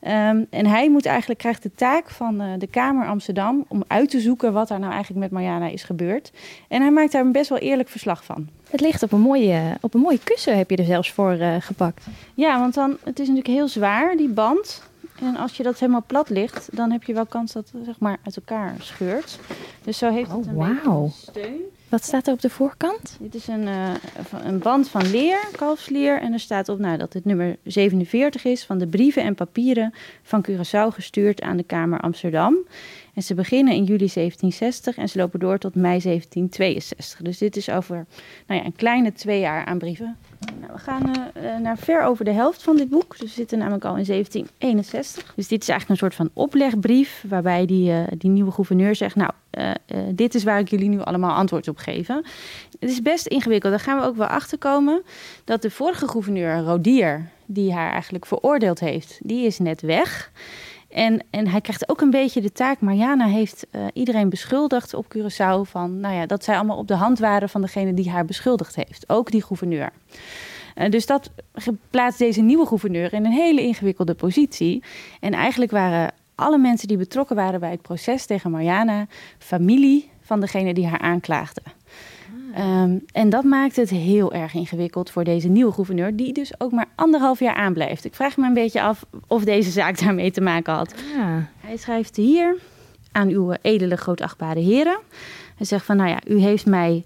Ehm, 0.00 0.44
en 0.50 0.66
hij 0.66 0.90
moet 0.90 1.06
eigenlijk, 1.06 1.40
krijgt 1.40 1.62
de 1.62 1.74
taak 1.74 2.10
van 2.10 2.42
uh, 2.42 2.46
de 2.58 2.66
Kamer 2.66 3.06
Amsterdam 3.06 3.64
om 3.68 3.84
uit 3.86 4.10
te 4.10 4.20
zoeken 4.20 4.52
wat 4.52 4.70
er 4.70 4.78
nou 4.78 4.92
eigenlijk 4.92 5.20
met 5.20 5.30
Mariana 5.30 5.66
is 5.66 5.82
gebeurd. 5.82 6.32
En 6.68 6.80
hij 6.80 6.90
maakt 6.90 7.12
daar 7.12 7.24
een 7.24 7.32
best 7.32 7.48
wel 7.48 7.58
eerlijk 7.58 7.88
verslag 7.88 8.24
van. 8.24 8.48
Het 8.70 8.80
ligt 8.80 9.02
op 9.02 9.12
een 9.12 9.20
mooie, 9.20 9.76
op 9.80 9.94
een 9.94 10.00
mooie 10.00 10.20
kussen, 10.24 10.56
heb 10.56 10.70
je 10.70 10.76
er 10.76 10.84
zelfs 10.84 11.12
voor 11.12 11.34
uh, 11.34 11.54
gepakt. 11.58 12.06
Ja, 12.34 12.58
want 12.60 12.74
dan, 12.74 12.90
het 13.04 13.18
is 13.18 13.28
natuurlijk 13.28 13.54
heel 13.54 13.68
zwaar, 13.68 14.16
die 14.16 14.28
band. 14.28 14.89
En 15.20 15.36
als 15.36 15.56
je 15.56 15.62
dat 15.62 15.78
helemaal 15.78 16.04
plat 16.06 16.30
ligt, 16.30 16.68
dan 16.76 16.90
heb 16.90 17.02
je 17.02 17.12
wel 17.12 17.26
kans 17.26 17.52
dat 17.52 17.70
het 17.72 17.84
zeg 17.84 17.98
maar, 17.98 18.18
uit 18.24 18.36
elkaar 18.36 18.74
scheurt. 18.78 19.38
Dus 19.84 19.98
zo 19.98 20.10
heeft 20.10 20.30
het 20.30 20.46
oh, 20.46 20.46
een 20.46 20.54
wow. 20.54 21.02
beetje 21.02 21.16
steun. 21.30 21.60
Wat 21.88 22.04
staat 22.04 22.26
er 22.26 22.32
op 22.32 22.40
de 22.40 22.50
voorkant? 22.50 23.16
Dit 23.20 23.34
is 23.34 23.46
een, 23.46 23.66
uh, 23.66 23.90
een 24.42 24.58
band 24.58 24.88
van 24.88 25.10
leer, 25.10 25.48
kalfsleer. 25.56 26.20
En 26.20 26.32
er 26.32 26.40
staat 26.40 26.68
op 26.68 26.78
nou, 26.78 26.98
dat 26.98 27.12
het 27.12 27.24
nummer 27.24 27.56
47 27.64 28.44
is 28.44 28.64
van 28.64 28.78
de 28.78 28.86
brieven 28.86 29.22
en 29.22 29.34
papieren 29.34 29.94
van 30.22 30.44
Curaçao 30.50 30.94
gestuurd 30.94 31.42
aan 31.42 31.56
de 31.56 31.62
Kamer 31.62 32.00
Amsterdam. 32.00 32.56
En 33.14 33.22
ze 33.22 33.34
beginnen 33.34 33.74
in 33.74 33.84
juli 33.84 34.10
1760 34.14 34.96
en 34.96 35.08
ze 35.08 35.18
lopen 35.18 35.40
door 35.40 35.58
tot 35.58 35.74
mei 35.74 36.00
1762. 36.00 37.20
Dus 37.22 37.38
dit 37.38 37.56
is 37.56 37.70
over 37.70 38.06
nou 38.46 38.60
ja, 38.60 38.66
een 38.66 38.76
kleine 38.76 39.12
twee 39.12 39.40
jaar 39.40 39.64
aan 39.64 39.78
brieven. 39.78 40.16
Nou, 40.60 40.72
we 40.72 40.78
gaan 40.78 41.10
uh, 41.36 41.56
naar 41.58 41.78
ver 41.78 42.02
over 42.02 42.24
de 42.24 42.32
helft 42.32 42.62
van 42.62 42.76
dit 42.76 42.88
boek. 42.88 43.18
Dus 43.18 43.28
we 43.28 43.34
zitten 43.34 43.58
namelijk 43.58 43.84
al 43.84 43.96
in 43.96 44.04
1761. 44.04 45.32
Dus 45.36 45.48
dit 45.48 45.62
is 45.62 45.68
eigenlijk 45.68 46.00
een 46.00 46.08
soort 46.08 46.14
van 46.14 46.42
oplegbrief 46.42 47.24
waarbij 47.28 47.66
die, 47.66 47.90
uh, 47.90 48.02
die 48.18 48.30
nieuwe 48.30 48.50
gouverneur 48.50 48.94
zegt... 48.94 49.16
nou, 49.16 49.30
dit 50.14 50.34
is 50.34 50.44
waar 50.44 50.58
ik 50.58 50.68
jullie 50.68 50.88
nu 50.88 51.00
allemaal 51.00 51.34
antwoord 51.34 51.68
op 51.68 51.76
geven. 51.76 52.24
Het 52.78 52.90
is 52.90 53.02
best 53.02 53.26
ingewikkeld. 53.26 53.72
Daar 53.72 53.82
gaan 53.82 53.98
we 53.98 54.06
ook 54.06 54.16
wel 54.16 54.26
achter 54.26 54.58
komen 54.58 55.02
dat 55.44 55.62
de 55.62 55.70
vorige 55.70 56.08
gouverneur, 56.08 56.58
Rodier... 56.58 57.28
die 57.46 57.72
haar 57.72 57.92
eigenlijk 57.92 58.26
veroordeeld 58.26 58.80
heeft, 58.80 59.18
die 59.22 59.46
is 59.46 59.58
net 59.58 59.80
weg... 59.80 60.30
En, 60.90 61.24
en 61.30 61.48
hij 61.48 61.60
krijgt 61.60 61.88
ook 61.88 62.00
een 62.00 62.10
beetje 62.10 62.40
de 62.40 62.52
taak. 62.52 62.80
Mariana 62.80 63.26
heeft 63.26 63.66
uh, 63.72 63.84
iedereen 63.92 64.28
beschuldigd 64.28 64.94
op 64.94 65.06
Curaçao 65.16 65.70
van, 65.70 66.00
nou 66.00 66.14
ja, 66.14 66.26
dat 66.26 66.44
zij 66.44 66.56
allemaal 66.56 66.76
op 66.78 66.88
de 66.88 66.94
hand 66.94 67.18
waren 67.18 67.48
van 67.48 67.60
degene 67.60 67.94
die 67.94 68.10
haar 68.10 68.24
beschuldigd 68.24 68.76
heeft. 68.76 69.04
Ook 69.08 69.30
die 69.30 69.42
gouverneur. 69.42 69.90
Uh, 70.76 70.90
dus 70.90 71.06
dat 71.06 71.30
plaatst 71.90 72.18
deze 72.18 72.40
nieuwe 72.40 72.66
gouverneur 72.66 73.12
in 73.12 73.24
een 73.24 73.32
hele 73.32 73.62
ingewikkelde 73.62 74.14
positie. 74.14 74.82
En 75.20 75.32
eigenlijk 75.32 75.70
waren 75.70 76.12
alle 76.34 76.58
mensen 76.58 76.88
die 76.88 76.96
betrokken 76.96 77.36
waren 77.36 77.60
bij 77.60 77.70
het 77.70 77.82
proces 77.82 78.26
tegen 78.26 78.50
Mariana 78.50 79.06
familie 79.38 80.10
van 80.20 80.40
degene 80.40 80.74
die 80.74 80.86
haar 80.86 81.00
aanklaagde. 81.00 81.62
Um, 82.58 83.04
en 83.12 83.28
dat 83.28 83.44
maakt 83.44 83.76
het 83.76 83.90
heel 83.90 84.32
erg 84.32 84.54
ingewikkeld 84.54 85.10
voor 85.10 85.24
deze 85.24 85.48
nieuwe 85.48 85.72
gouverneur, 85.72 86.16
die 86.16 86.32
dus 86.32 86.60
ook 86.60 86.72
maar 86.72 86.88
anderhalf 86.94 87.40
jaar 87.40 87.54
aanblijft. 87.54 88.04
Ik 88.04 88.14
vraag 88.14 88.36
me 88.36 88.46
een 88.46 88.54
beetje 88.54 88.82
af 88.82 89.06
of 89.26 89.44
deze 89.44 89.70
zaak 89.70 89.98
daarmee 90.04 90.30
te 90.30 90.40
maken 90.40 90.74
had. 90.74 90.94
Ja. 91.16 91.48
Hij 91.60 91.76
schrijft 91.76 92.16
hier 92.16 92.56
aan 93.12 93.28
uw 93.28 93.54
edele 93.62 93.96
grootachtbare 93.96 94.60
heren. 94.60 94.98
Hij 95.56 95.66
zegt 95.66 95.84
van, 95.84 95.96
nou 95.96 96.08
ja, 96.08 96.18
u 96.26 96.38
heeft 96.38 96.66
mij 96.66 97.04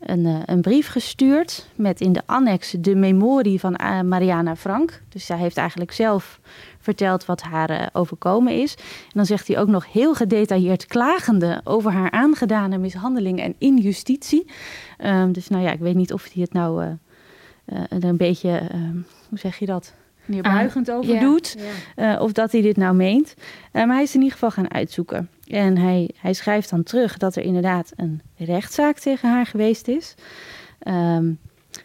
een, 0.00 0.26
uh, 0.26 0.36
een, 0.44 0.60
brief 0.60 0.88
gestuurd 0.88 1.68
met 1.74 2.00
in 2.00 2.12
de 2.12 2.22
annex 2.26 2.70
de 2.78 2.94
memorie 2.94 3.60
van 3.60 3.80
uh, 3.80 4.00
Mariana 4.00 4.56
Frank. 4.56 5.02
Dus 5.08 5.26
zij 5.26 5.38
heeft 5.38 5.56
eigenlijk 5.56 5.92
zelf 5.92 6.40
verteld 6.84 7.26
wat 7.26 7.42
haar 7.42 7.70
uh, 7.70 7.86
overkomen 7.92 8.52
is. 8.52 8.74
En 8.74 9.12
dan 9.12 9.26
zegt 9.26 9.48
hij 9.48 9.58
ook 9.58 9.68
nog 9.68 9.92
heel 9.92 10.14
gedetailleerd 10.14 10.86
klagende 10.86 11.60
over 11.64 11.92
haar 11.92 12.10
aangedane 12.10 12.78
mishandeling 12.78 13.40
en 13.40 13.54
injustitie. 13.58 14.46
Um, 15.04 15.32
dus 15.32 15.48
nou 15.48 15.62
ja, 15.62 15.72
ik 15.72 15.78
weet 15.78 15.94
niet 15.94 16.12
of 16.12 16.32
hij 16.32 16.42
het 16.42 16.52
nou 16.52 16.96
een 17.88 18.16
beetje, 18.16 18.62
hoe 19.28 19.38
zeg 19.38 19.58
je 19.58 19.66
dat? 19.66 19.94
neerbuigend 20.26 20.90
over 20.90 21.10
yeah, 21.10 21.20
doet. 21.20 21.56
Yeah. 21.96 22.22
Of 22.22 22.32
dat 22.32 22.52
hij 22.52 22.60
dit 22.60 22.76
nou 22.76 22.94
meent. 22.94 23.34
Maar 23.72 23.86
hij 23.86 24.02
is 24.02 24.14
in 24.14 24.20
ieder 24.20 24.32
geval 24.32 24.50
gaan 24.50 24.72
uitzoeken. 24.72 25.28
En 25.46 25.76
hij, 25.76 26.10
hij 26.16 26.32
schrijft 26.32 26.70
dan 26.70 26.82
terug 26.82 27.16
dat 27.16 27.36
er 27.36 27.42
inderdaad 27.42 27.92
een 27.96 28.22
rechtszaak 28.36 28.98
tegen 28.98 29.28
haar 29.28 29.46
geweest 29.46 29.88
is. 29.88 30.14
Um, 30.86 31.38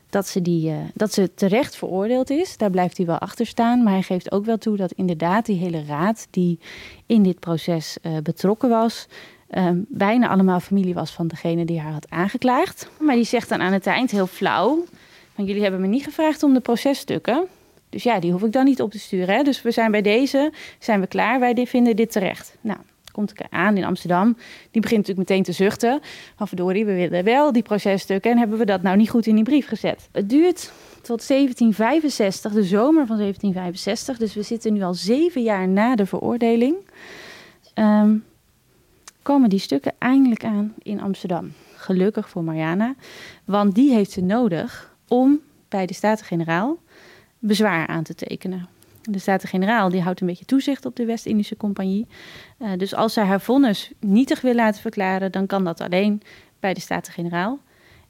dat, 0.10 0.28
ze 0.28 0.42
die, 0.42 0.70
uh, 0.70 0.78
dat 0.94 1.14
ze 1.14 1.34
terecht 1.34 1.76
veroordeeld 1.76 2.30
is. 2.30 2.58
Daar 2.58 2.70
blijft 2.70 2.98
hij 2.98 3.06
wel 3.06 3.18
achter 3.18 3.46
staan. 3.46 3.84
Maar 3.84 3.94
hij 3.94 4.02
geeft 4.02 4.32
ook 4.32 4.46
wel 4.46 4.58
toe 4.58 4.78
dat 4.78 4.92
inderdaad 4.92 5.46
die 5.46 5.58
hele 5.58 5.84
raad 5.86 6.28
die 6.30 6.60
in 7.06 7.24
dit 7.24 7.40
proces 7.40 7.98
betrokken 8.24 8.70
was. 8.70 9.08
Um, 9.52 9.86
bijna 9.88 10.30
allemaal 10.30 10.60
familie 10.60 10.94
was 10.94 11.12
van 11.12 11.28
degene 11.28 11.66
die 11.66 11.80
haar 11.80 11.92
had 11.92 12.10
aangeklaagd. 12.10 12.90
Maar 13.00 13.16
die 13.16 13.24
zegt 13.24 13.50
dan 13.50 13.62
aan 13.62 13.74
het 13.74 13.88
eind 13.88 14.12
heel 14.12 14.28
flauw. 14.28 14.86
Van 15.36 15.46
jullie 15.46 15.62
hebben 15.62 15.82
me 15.82 15.88
niet 15.88 16.04
gevraagd 16.04 16.44
om 16.44 16.54
de 16.54 16.60
processtukken. 16.60 17.48
Dus 17.90 18.04
ja, 18.04 18.20
die 18.20 18.32
hoef 18.32 18.44
ik 18.44 18.52
dan 18.52 18.66
niet 18.66 18.82
op 18.82 18.92
te 18.92 19.00
sturen. 19.00 19.36
Hè? 19.36 19.44
Dus 19.44 19.62
we 19.62 19.72
zijn 19.72 19.92
bij 19.92 20.02
deze, 20.02 20.54
zijn 20.80 21.00
we 21.00 21.08
klaar. 21.08 21.40
Wij 21.40 21.68
vinden 21.68 21.96
dit 21.96 22.12
terecht. 22.12 22.58
Nou, 22.62 22.80
komt 23.20 23.34
aan 23.50 23.78
in 23.78 23.84
Amsterdam. 23.84 24.38
Die 24.72 24.82
begint 24.82 25.08
natuurlijk 25.08 25.30
meteen 25.30 25.44
te 25.44 25.52
zuchten. 25.52 26.00
Van 26.36 26.48
verdorie, 26.48 26.86
we 26.86 26.94
willen 26.94 27.24
wel 27.24 27.52
die 27.52 27.62
processtukken. 27.62 28.32
En 28.32 28.38
hebben 28.38 28.58
we 28.58 28.66
dat 28.66 28.82
nou 28.82 28.98
niet 28.98 29.10
goed 29.10 29.28
in 29.28 29.36
die 29.36 29.44
brief 29.44 29.68
gezet? 29.68 30.10
Het 30.12 30.30
duurt 30.30 30.72
tot 31.02 31.28
1765, 31.28 32.52
de 32.52 32.64
zomer 32.64 33.06
van 33.06 33.18
1765. 33.18 34.18
Dus 34.18 34.34
we 34.34 34.42
zitten 34.42 34.74
nu 34.74 34.82
al 34.82 34.94
zeven 34.94 35.42
jaar 35.42 35.68
na 35.68 35.96
de 35.96 36.06
veroordeling. 36.06 36.76
Um, 37.76 38.24
komen 39.22 39.50
die 39.50 39.60
stukken 39.60 39.94
eindelijk 39.98 40.44
aan 40.44 40.74
in 40.82 41.02
Amsterdam. 41.02 41.52
Gelukkig 41.76 42.30
voor 42.30 42.44
Mariana. 42.44 42.96
Want 43.46 43.76
die 43.76 43.94
heeft 43.94 44.12
ze 44.12 44.22
nodig 44.22 44.96
om 45.08 45.40
bij 45.70 45.86
de 45.86 45.94
Staten-Generaal 45.94 46.78
bezwaar 47.40 47.88
aan 47.88 48.04
te 48.04 48.16
tekenen. 48.16 48.68
De 49.12 49.20
Staten-Generaal 49.20 49.90
die 49.90 50.02
houdt 50.02 50.22
een 50.22 50.28
beetje 50.28 50.46
toezicht 50.46 50.86
op 50.86 50.96
de 50.96 51.06
West-Indische 51.06 51.58
Compagnie. 51.58 52.08
Uh, 52.60 52.70
dus 52.78 52.96
als 52.96 53.14
zij 53.14 53.24
haar 53.24 53.42
vonnis 53.42 53.92
nietig 54.00 54.42
wil 54.42 54.54
laten 54.54 54.82
verklaren, 54.82 55.32
dan 55.32 55.46
kan 55.46 55.64
dat 55.64 55.82
alleen 55.82 56.22
bij 56.60 56.74
de 56.74 56.80
Staten-Generaal. 56.80 57.60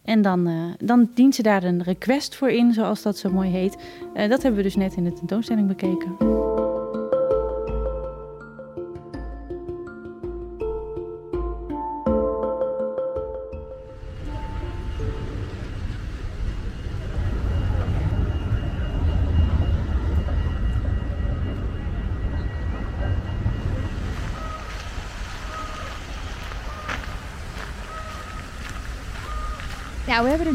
En 0.03 0.21
dan, 0.21 0.47
uh, 0.47 0.63
dan 0.77 1.09
dient 1.13 1.35
ze 1.35 1.41
daar 1.41 1.63
een 1.63 1.83
request 1.83 2.35
voor 2.35 2.49
in, 2.49 2.73
zoals 2.73 3.01
dat 3.01 3.17
zo 3.17 3.29
mooi 3.29 3.49
heet. 3.49 3.77
Uh, 4.15 4.29
dat 4.29 4.41
hebben 4.41 4.55
we 4.55 4.63
dus 4.63 4.75
net 4.75 4.95
in 4.95 5.03
de 5.03 5.13
tentoonstelling 5.13 5.67
bekeken. 5.67 6.48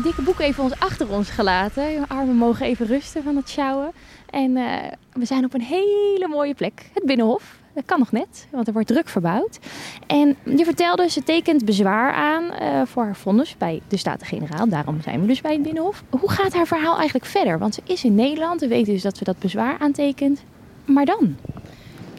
Dikke 0.05 0.23
boek 0.23 0.41
even 0.41 0.63
ons 0.63 0.79
achter 0.79 1.11
ons 1.11 1.31
gelaten. 1.31 1.91
Je 1.91 2.09
armen 2.09 2.37
mogen 2.37 2.67
even 2.67 2.87
rusten 2.87 3.23
van 3.23 3.37
het 3.37 3.49
sjouwen. 3.49 3.93
En 4.31 4.57
uh, 4.57 4.77
we 5.13 5.25
zijn 5.25 5.45
op 5.45 5.55
een 5.55 5.61
hele 5.61 6.29
mooie 6.29 6.55
plek. 6.55 6.91
Het 6.95 7.05
Binnenhof. 7.05 7.57
Dat 7.75 7.85
kan 7.85 7.99
nog 7.99 8.13
net, 8.13 8.47
want 8.51 8.67
er 8.67 8.73
wordt 8.73 8.89
druk 8.89 9.09
verbouwd. 9.09 9.59
En 10.07 10.37
je 10.57 10.65
vertelde, 10.65 11.09
ze 11.09 11.23
tekent 11.23 11.65
bezwaar 11.65 12.13
aan 12.13 12.43
uh, 12.45 12.83
voor 12.87 13.05
haar 13.05 13.17
vonnis 13.17 13.57
bij 13.57 13.81
de 13.89 13.97
Staten-Generaal. 13.97 14.69
Daarom 14.69 15.01
zijn 15.03 15.21
we 15.21 15.27
dus 15.27 15.41
bij 15.41 15.53
het 15.53 15.63
Binnenhof. 15.63 16.03
Hoe 16.11 16.31
gaat 16.31 16.55
haar 16.55 16.67
verhaal 16.67 16.97
eigenlijk 16.97 17.27
verder? 17.27 17.59
Want 17.59 17.75
ze 17.75 17.81
is 17.85 18.05
in 18.05 18.15
Nederland. 18.15 18.61
We 18.61 18.69
weten 18.69 18.93
dus 18.93 19.03
dat 19.03 19.17
ze 19.17 19.25
dat 19.25 19.39
bezwaar 19.39 19.79
aantekent. 19.79 20.45
Maar 20.85 21.05
dan? 21.05 21.37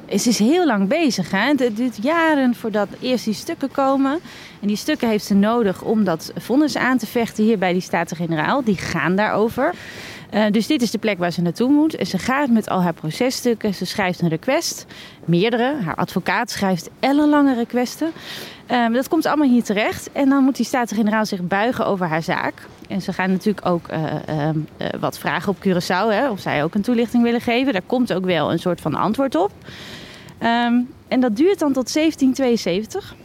Ze 0.10 0.30
is 0.30 0.40
heel 0.40 0.66
lang 0.66 0.88
bezig. 0.88 1.32
Hè? 1.32 1.48
Het 1.58 1.76
duurt 1.76 1.98
jaren 2.02 2.56
voordat 2.56 2.88
eerst 3.00 3.26
die 3.26 3.34
stukken 3.34 3.72
komen. 3.72 4.20
En 4.62 4.68
die 4.68 4.78
stukken 4.78 5.10
heeft 5.10 5.26
ze 5.26 5.34
nodig 5.34 5.82
om 5.82 6.04
dat 6.04 6.32
vonnis 6.36 6.78
aan 6.78 6.98
te 6.98 7.08
vechten 7.08 7.44
hier 7.44 7.58
bij 7.58 7.74
die 7.74 7.82
Staten-Generaal. 7.82 8.64
Die 8.64 8.78
gaan 8.78 9.16
daarover. 9.16 9.74
Uh, 10.36 10.46
dus 10.52 10.68
dit 10.68 10.82
is 10.82 10.92
de 10.92 10.98
plek 10.98 11.18
waar 11.18 11.32
ze 11.32 11.42
naartoe 11.42 11.70
moet. 11.70 11.96
En 11.96 12.06
ze 12.06 12.18
gaat 12.18 12.50
met 12.50 12.70
al 12.70 12.82
haar 12.82 12.94
processtukken. 12.94 13.74
Ze 13.74 13.86
schrijft 13.86 14.22
een 14.22 14.28
request. 14.28 14.86
Meerdere. 15.26 15.76
Haar 15.84 15.96
advocaat 15.96 16.52
schrijft 16.52 16.90
ellenlange 17.00 17.56
requesten. 17.56 18.12
Uh, 18.72 18.94
dat 18.94 19.08
komt 19.08 19.26
allemaal 19.26 19.48
hier 19.48 19.64
terecht. 19.64 20.12
En 20.12 20.30
dan 20.30 20.44
moet 20.44 20.56
die 20.56 20.66
Staten-Generaal 20.66 21.26
zich 21.26 21.42
buigen 21.42 21.86
over 21.86 22.08
haar 22.08 22.24
zaak. 22.24 22.54
En 22.90 23.02
ze 23.02 23.14
gaan 23.14 23.32
natuurlijk 23.32 23.66
ook 23.66 23.92
uh, 23.92 24.50
wat 25.00 25.18
vragen 25.18 25.50
op 25.50 25.58
Curaçao. 25.66 26.12
Hè, 26.12 26.30
of 26.30 26.40
zij 26.40 26.64
ook 26.64 26.76
een 26.76 26.82
toelichting 26.82 27.24
willen 27.24 27.42
geven. 27.42 27.74
Daar 27.74 27.82
komt 27.86 28.14
ook 28.14 28.26
wel 28.26 28.52
een 28.52 28.60
soort 28.60 28.82
van 28.82 28.96
antwoord 28.96 29.36
op. 29.36 29.52
Um, 30.40 30.90
en 31.08 31.20
dat 31.20 31.36
duurt 31.36 31.60
dan 31.60 31.74
tot 31.74 31.94
1772. 31.94 33.16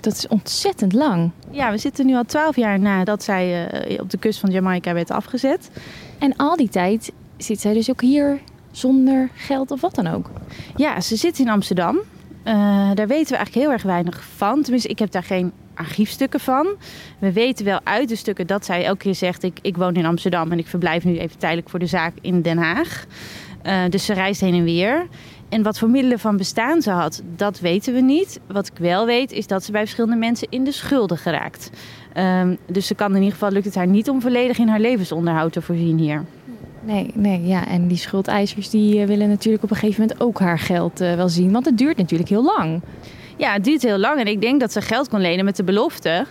Dat 0.00 0.12
is 0.12 0.28
ontzettend 0.28 0.92
lang. 0.92 1.30
Ja, 1.50 1.70
we 1.70 1.78
zitten 1.78 2.06
nu 2.06 2.14
al 2.14 2.24
twaalf 2.24 2.56
jaar 2.56 2.78
nadat 2.78 3.22
zij 3.22 3.72
uh, 3.90 4.00
op 4.00 4.10
de 4.10 4.18
kust 4.18 4.38
van 4.38 4.50
Jamaica 4.50 4.92
werd 4.92 5.10
afgezet. 5.10 5.70
En 6.18 6.36
al 6.36 6.56
die 6.56 6.68
tijd 6.68 7.12
zit 7.36 7.60
zij 7.60 7.72
dus 7.72 7.90
ook 7.90 8.00
hier 8.00 8.40
zonder 8.70 9.28
geld 9.34 9.70
of 9.70 9.80
wat 9.80 9.94
dan 9.94 10.06
ook. 10.06 10.30
Ja, 10.76 11.00
ze 11.00 11.16
zit 11.16 11.38
in 11.38 11.48
Amsterdam. 11.48 11.98
daar 12.94 13.06
weten 13.06 13.30
we 13.30 13.36
eigenlijk 13.36 13.54
heel 13.54 13.72
erg 13.72 13.82
weinig 13.82 14.22
van. 14.36 14.62
Tenminste, 14.62 14.88
ik 14.88 14.98
heb 14.98 15.10
daar 15.10 15.22
geen 15.22 15.52
archiefstukken 15.80 16.40
van. 16.40 16.66
We 17.18 17.32
weten 17.32 17.64
wel 17.64 17.80
uit 17.84 18.08
de 18.08 18.16
stukken 18.16 18.46
dat 18.46 18.64
zij 18.64 18.84
elke 18.84 18.98
keer 18.98 19.14
zegt: 19.14 19.42
ik, 19.42 19.58
ik 19.62 19.76
woon 19.76 19.94
in 19.94 20.06
Amsterdam 20.06 20.52
en 20.52 20.58
ik 20.58 20.66
verblijf 20.66 21.04
nu 21.04 21.18
even 21.18 21.38
tijdelijk 21.38 21.68
voor 21.70 21.78
de 21.78 21.86
zaak 21.86 22.12
in 22.20 22.42
Den 22.42 22.58
Haag. 22.58 23.06
Uh, 23.66 23.82
dus 23.88 24.04
ze 24.04 24.12
reist 24.12 24.40
heen 24.40 24.54
en 24.54 24.64
weer. 24.64 25.06
En 25.50 25.62
wat 25.62 25.78
voor 25.78 25.90
middelen 25.90 26.18
van 26.18 26.36
bestaan 26.36 26.82
ze 26.82 26.90
had, 26.90 27.22
dat 27.36 27.60
weten 27.60 27.94
we 27.94 28.00
niet. 28.00 28.40
Wat 28.46 28.66
ik 28.66 28.78
wel 28.78 29.06
weet, 29.06 29.32
is 29.32 29.46
dat 29.46 29.64
ze 29.64 29.72
bij 29.72 29.80
verschillende 29.80 30.16
mensen 30.16 30.46
in 30.50 30.64
de 30.64 30.72
schulden 30.72 31.18
geraakt. 31.18 31.70
Um, 32.16 32.58
dus 32.66 32.86
ze 32.86 32.94
kan 32.94 33.10
in 33.10 33.16
ieder 33.16 33.32
geval 33.32 33.50
lukt 33.50 33.64
het 33.64 33.74
haar 33.74 33.86
niet 33.86 34.08
om 34.08 34.20
volledig 34.20 34.58
in 34.58 34.68
haar 34.68 34.80
levensonderhoud 34.80 35.52
te 35.52 35.62
voorzien 35.62 35.98
hier. 35.98 36.24
Nee, 36.82 37.10
nee, 37.14 37.46
ja. 37.46 37.66
En 37.66 37.88
die 37.88 37.96
schuldeisers 37.96 38.70
die 38.70 39.06
willen 39.06 39.28
natuurlijk 39.28 39.64
op 39.64 39.70
een 39.70 39.76
gegeven 39.76 40.00
moment 40.00 40.20
ook 40.20 40.40
haar 40.40 40.58
geld 40.58 41.00
uh, 41.00 41.14
wel 41.14 41.28
zien. 41.28 41.52
Want 41.52 41.64
het 41.64 41.78
duurt 41.78 41.96
natuurlijk 41.96 42.28
heel 42.28 42.44
lang. 42.44 42.80
Ja, 43.36 43.52
het 43.52 43.64
duurt 43.64 43.82
heel 43.82 43.98
lang. 43.98 44.20
En 44.20 44.26
ik 44.26 44.40
denk 44.40 44.60
dat 44.60 44.72
ze 44.72 44.80
geld 44.80 45.08
kon 45.08 45.20
lenen 45.20 45.44
met 45.44 45.56
de 45.56 45.64
belofte 45.64 46.26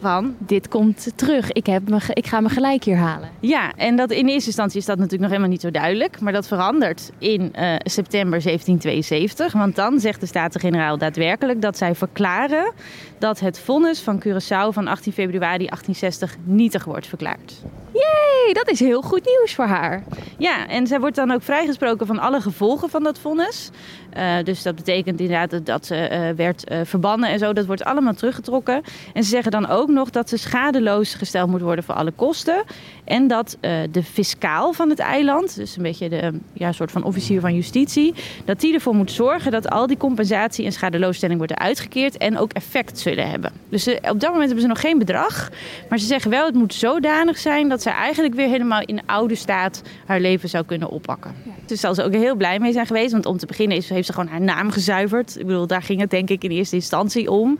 van... 0.00 0.36
Dit 0.38 0.68
komt 0.68 1.12
terug. 1.14 1.52
Ik, 1.52 1.66
heb 1.66 1.88
me, 1.88 1.98
ik 2.12 2.26
ga 2.26 2.40
me 2.40 2.48
gelijk 2.48 2.84
hier 2.84 2.96
halen. 2.96 3.28
Ja, 3.40 3.72
en 3.76 3.96
dat 3.96 4.10
in 4.10 4.28
eerste 4.28 4.46
instantie 4.46 4.78
is 4.78 4.86
dat 4.86 4.96
natuurlijk 4.96 5.22
nog 5.22 5.30
helemaal 5.30 5.52
niet 5.52 5.60
zo 5.60 5.70
duidelijk. 5.70 6.20
Maar 6.20 6.32
dat 6.32 6.48
verandert 6.48 7.10
in 7.18 7.40
uh, 7.40 7.74
september 7.78 8.42
1772. 8.42 9.52
Want 9.52 9.76
dan 9.76 10.00
zegt 10.00 10.20
de 10.20 10.26
Staten-Generaal 10.26 10.98
daadwerkelijk 10.98 11.62
dat 11.62 11.76
zij 11.76 11.94
verklaren... 11.94 12.72
dat 13.18 13.40
het 13.40 13.58
vonnis 13.58 14.00
van 14.00 14.22
Curaçao 14.26 14.72
van 14.72 14.86
18 14.86 15.12
februari 15.12 15.66
1860 15.66 16.36
nietig 16.44 16.84
wordt 16.84 17.06
verklaard. 17.06 17.62
Jee, 17.98 18.54
dat 18.54 18.70
is 18.70 18.80
heel 18.80 19.02
goed 19.02 19.24
nieuws 19.24 19.54
voor 19.54 19.64
haar. 19.64 20.02
Ja, 20.38 20.68
en 20.68 20.86
zij 20.86 21.00
wordt 21.00 21.16
dan 21.16 21.30
ook 21.30 21.42
vrijgesproken 21.42 22.06
van 22.06 22.18
alle 22.18 22.40
gevolgen 22.40 22.90
van 22.90 23.02
dat 23.02 23.18
vonnis. 23.18 23.70
Uh, 24.16 24.44
dus 24.44 24.62
dat 24.62 24.74
betekent 24.74 25.20
inderdaad 25.20 25.66
dat 25.66 25.86
ze 25.86 26.08
uh, 26.12 26.36
werd 26.36 26.70
uh, 26.70 26.80
verbannen 26.84 27.30
en 27.30 27.38
zo. 27.38 27.52
Dat 27.52 27.66
wordt 27.66 27.84
allemaal 27.84 28.14
teruggetrokken. 28.14 28.82
En 29.14 29.24
ze 29.24 29.30
zeggen 29.30 29.50
dan 29.50 29.68
ook 29.68 29.88
nog 29.88 30.10
dat 30.10 30.28
ze 30.28 30.36
schadeloos 30.36 31.14
gesteld 31.14 31.50
moet 31.50 31.60
worden 31.60 31.84
voor 31.84 31.94
alle 31.94 32.10
kosten. 32.10 32.62
En 33.04 33.28
dat 33.28 33.56
de 33.90 34.02
fiscaal 34.02 34.72
van 34.72 34.90
het 34.90 34.98
eiland, 34.98 35.56
dus 35.56 35.76
een 35.76 35.82
beetje 35.82 36.08
de 36.08 36.32
ja, 36.52 36.72
soort 36.72 36.90
van 36.90 37.04
officier 37.04 37.40
van 37.40 37.54
justitie, 37.54 38.14
dat 38.44 38.60
die 38.60 38.74
ervoor 38.74 38.94
moet 38.94 39.12
zorgen 39.12 39.50
dat 39.52 39.70
al 39.70 39.86
die 39.86 39.96
compensatie 39.96 40.64
en 40.64 40.72
schadeloosstelling 40.72 41.38
worden 41.38 41.58
uitgekeerd 41.58 42.16
en 42.16 42.38
ook 42.38 42.52
effect 42.52 42.98
zullen 42.98 43.30
hebben. 43.30 43.52
Dus 43.68 43.88
op 43.88 44.20
dat 44.20 44.30
moment 44.30 44.44
hebben 44.44 44.60
ze 44.60 44.66
nog 44.66 44.80
geen 44.80 44.98
bedrag. 44.98 45.50
Maar 45.88 45.98
ze 45.98 46.06
zeggen 46.06 46.30
wel, 46.30 46.46
het 46.46 46.54
moet 46.54 46.74
zodanig 46.74 47.38
zijn 47.38 47.68
dat 47.68 47.82
ze 47.82 47.87
eigenlijk 47.94 48.34
weer 48.34 48.48
helemaal 48.48 48.82
in 48.84 49.00
oude 49.06 49.34
staat 49.34 49.82
haar 50.06 50.20
leven 50.20 50.48
zou 50.48 50.64
kunnen 50.64 50.90
oppakken. 50.90 51.34
Ja. 51.42 51.50
Dus 51.66 51.80
zal 51.80 51.94
ze 51.94 52.02
ook 52.02 52.12
heel 52.12 52.34
blij 52.34 52.58
mee 52.58 52.72
zijn 52.72 52.86
geweest. 52.86 53.12
Want 53.12 53.26
om 53.26 53.38
te 53.38 53.46
beginnen 53.46 53.76
is, 53.76 53.88
heeft 53.88 54.06
ze 54.06 54.12
gewoon 54.12 54.28
haar 54.28 54.40
naam 54.40 54.70
gezuiverd. 54.70 55.36
Ik 55.38 55.46
bedoel, 55.46 55.66
daar 55.66 55.82
ging 55.82 56.00
het 56.00 56.10
denk 56.10 56.30
ik 56.30 56.44
in 56.44 56.50
eerste 56.50 56.76
instantie 56.76 57.30
om. 57.30 57.58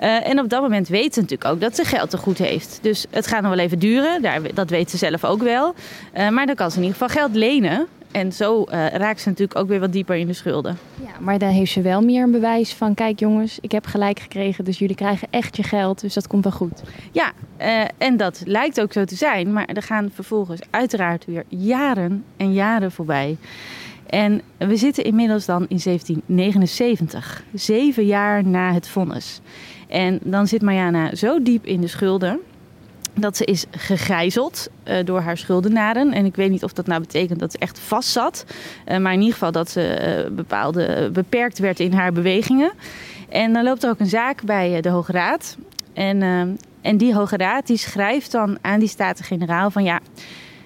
Uh, 0.00 0.28
en 0.28 0.40
op 0.40 0.48
dat 0.48 0.62
moment 0.62 0.88
weet 0.88 1.14
ze 1.14 1.20
natuurlijk 1.20 1.50
ook 1.50 1.60
dat 1.60 1.76
ze 1.76 1.84
geld 1.84 2.10
te 2.10 2.18
goed 2.18 2.38
heeft. 2.38 2.78
Dus 2.82 3.06
het 3.10 3.26
gaat 3.26 3.42
nog 3.42 3.54
wel 3.54 3.64
even 3.64 3.78
duren, 3.78 4.22
daar, 4.22 4.40
dat 4.54 4.70
weet 4.70 4.90
ze 4.90 4.96
zelf 4.96 5.24
ook 5.24 5.42
wel. 5.42 5.74
Uh, 6.16 6.28
maar 6.28 6.46
dan 6.46 6.54
kan 6.54 6.70
ze 6.70 6.76
in 6.76 6.82
ieder 6.82 6.98
geval 6.98 7.22
geld 7.22 7.34
lenen. 7.34 7.86
En 8.12 8.32
zo 8.32 8.60
uh, 8.60 8.86
raakt 8.88 9.20
ze 9.20 9.28
natuurlijk 9.28 9.58
ook 9.58 9.68
weer 9.68 9.80
wat 9.80 9.92
dieper 9.92 10.16
in 10.16 10.26
de 10.26 10.32
schulden. 10.32 10.78
Ja, 11.00 11.20
maar 11.20 11.38
dan 11.38 11.48
heeft 11.48 11.72
ze 11.72 11.80
wel 11.80 12.00
meer 12.00 12.22
een 12.22 12.30
bewijs 12.30 12.74
van: 12.74 12.94
kijk 12.94 13.18
jongens, 13.18 13.58
ik 13.60 13.72
heb 13.72 13.86
gelijk 13.86 14.20
gekregen, 14.20 14.64
dus 14.64 14.78
jullie 14.78 14.96
krijgen 14.96 15.28
echt 15.30 15.56
je 15.56 15.62
geld, 15.62 16.00
dus 16.00 16.14
dat 16.14 16.26
komt 16.26 16.44
wel 16.44 16.52
goed. 16.52 16.82
Ja, 17.12 17.32
uh, 17.60 17.84
en 17.98 18.16
dat 18.16 18.42
lijkt 18.44 18.80
ook 18.80 18.92
zo 18.92 19.04
te 19.04 19.14
zijn, 19.14 19.52
maar 19.52 19.66
er 19.66 19.82
gaan 19.82 20.10
vervolgens 20.14 20.60
uiteraard 20.70 21.24
weer 21.24 21.44
jaren 21.48 22.24
en 22.36 22.52
jaren 22.52 22.92
voorbij. 22.92 23.36
En 24.06 24.40
we 24.58 24.76
zitten 24.76 25.04
inmiddels 25.04 25.46
dan 25.46 25.66
in 25.68 25.80
1779, 25.84 27.42
zeven 27.52 28.06
jaar 28.06 28.46
na 28.46 28.72
het 28.72 28.88
vonnis. 28.88 29.40
En 29.88 30.18
dan 30.22 30.46
zit 30.46 30.62
Mariana 30.62 31.14
zo 31.14 31.42
diep 31.42 31.66
in 31.66 31.80
de 31.80 31.86
schulden 31.86 32.40
dat 33.14 33.36
ze 33.36 33.44
is 33.44 33.64
gegijzeld 33.70 34.68
uh, 34.84 34.96
door 35.04 35.20
haar 35.20 35.36
schuldenaren. 35.36 36.12
En 36.12 36.24
ik 36.24 36.36
weet 36.36 36.50
niet 36.50 36.64
of 36.64 36.72
dat 36.72 36.86
nou 36.86 37.00
betekent 37.00 37.38
dat 37.38 37.52
ze 37.52 37.58
echt 37.58 37.78
vast 37.78 38.08
zat. 38.08 38.44
Uh, 38.88 38.98
maar 38.98 39.12
in 39.12 39.18
ieder 39.18 39.32
geval 39.32 39.52
dat 39.52 39.70
ze 39.70 40.30
uh, 41.06 41.10
beperkt 41.12 41.58
werd 41.58 41.80
in 41.80 41.92
haar 41.92 42.12
bewegingen. 42.12 42.72
En 43.28 43.52
dan 43.52 43.64
loopt 43.64 43.82
er 43.82 43.90
ook 43.90 44.00
een 44.00 44.06
zaak 44.06 44.42
bij 44.42 44.80
de 44.80 44.88
Hoge 44.88 45.12
Raad. 45.12 45.56
En, 45.92 46.22
en 46.80 46.96
die 46.96 47.14
Hoge 47.14 47.36
Raad 47.36 47.66
die 47.66 47.76
schrijft 47.76 48.32
dan 48.32 48.58
aan 48.60 48.78
die 48.78 48.88
Staten-Generaal 48.88 49.70
van 49.70 49.84
ja... 49.84 50.00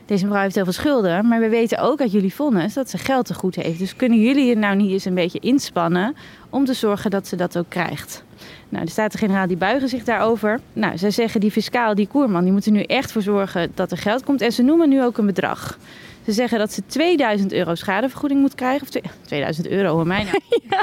Deze 0.07 0.25
mevrouw 0.25 0.43
heeft 0.43 0.55
heel 0.55 0.65
veel 0.65 0.73
schulden, 0.73 1.29
maar 1.29 1.41
we 1.41 1.49
weten 1.49 1.79
ook 1.79 2.01
uit 2.01 2.13
jullie 2.13 2.35
vonnis 2.35 2.75
dat 2.75 2.91
ze 2.91 2.99
geld 2.99 3.27
te 3.27 3.35
goed 3.35 3.57
heeft. 3.57 3.79
Dus 3.79 3.97
kunnen 3.97 4.21
jullie 4.21 4.51
er 4.51 4.59
nou 4.59 4.77
niet 4.77 4.91
eens 4.91 5.05
een 5.05 5.15
beetje 5.15 5.39
inspannen 5.39 6.17
om 6.51 6.65
te 6.65 6.75
zorgen 6.75 7.11
dat 7.11 7.27
ze 7.27 7.37
dat 7.37 7.59
ook 7.59 7.69
krijgt? 7.69 8.25
Nou, 8.69 8.85
de 8.85 8.91
Staten-Generaal 8.91 9.47
die 9.47 9.57
buigen 9.57 9.89
zich 9.89 10.05
daarover. 10.05 10.61
Nou, 10.73 10.99
zij 10.99 11.11
zeggen 11.11 11.41
die 11.41 11.51
fiscaal, 11.51 11.95
die 11.95 12.07
koerman, 12.07 12.43
die 12.43 12.53
moeten 12.53 12.73
nu 12.73 12.83
echt 12.83 13.13
voor 13.13 13.23
zorgen 13.23 13.71
dat 13.75 13.91
er 13.91 13.99
geld 13.99 14.25
komt. 14.25 14.41
En 14.41 14.53
ze 14.53 14.63
noemen 14.63 14.89
nu 14.89 15.03
ook 15.03 15.19
een 15.19 15.27
bedrag. 15.27 15.79
Ze 16.25 16.33
zeggen 16.33 16.59
dat 16.59 16.73
ze 16.73 16.83
2000 16.87 17.53
euro 17.53 17.75
schadevergoeding 17.75 18.41
moet 18.41 18.55
krijgen. 18.55 18.83
Of 18.83 19.03
2000 19.23 19.69
euro, 19.69 19.95
hoor 19.95 20.07
mij 20.07 20.23
nou. 20.23 20.41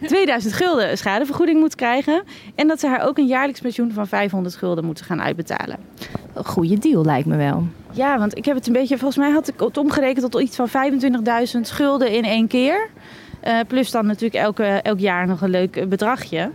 Ja. 0.00 0.06
2000 0.06 0.54
gulden 0.54 0.98
schadevergoeding 0.98 1.60
moet 1.60 1.74
krijgen. 1.74 2.22
En 2.54 2.68
dat 2.68 2.80
ze 2.80 2.86
haar 2.86 3.06
ook 3.06 3.18
een 3.18 3.26
jaarlijks 3.26 3.60
pensioen 3.60 3.92
van 3.92 4.06
500 4.06 4.56
gulden 4.56 4.84
moeten 4.84 5.04
gaan 5.04 5.22
uitbetalen. 5.22 5.78
Een 6.34 6.44
goede 6.44 6.78
deal 6.78 7.04
lijkt 7.04 7.26
me 7.26 7.36
wel. 7.36 7.66
Ja, 7.92 8.18
want 8.18 8.36
ik 8.36 8.44
heb 8.44 8.56
het 8.56 8.66
een 8.66 8.72
beetje, 8.72 8.98
volgens 8.98 9.18
mij 9.18 9.30
had 9.30 9.48
ik 9.48 9.60
het 9.60 9.76
omgerekend 9.76 10.30
tot 10.30 10.42
iets 10.42 10.56
van 10.56 10.68
25.000 10.68 11.60
gulden 11.60 12.10
in 12.12 12.24
één 12.24 12.46
keer. 12.46 12.88
Uh, 13.46 13.58
plus 13.68 13.90
dan 13.90 14.06
natuurlijk 14.06 14.44
elke, 14.44 14.64
elk 14.64 14.98
jaar 14.98 15.26
nog 15.26 15.40
een 15.40 15.50
leuk 15.50 15.88
bedragje. 15.88 16.50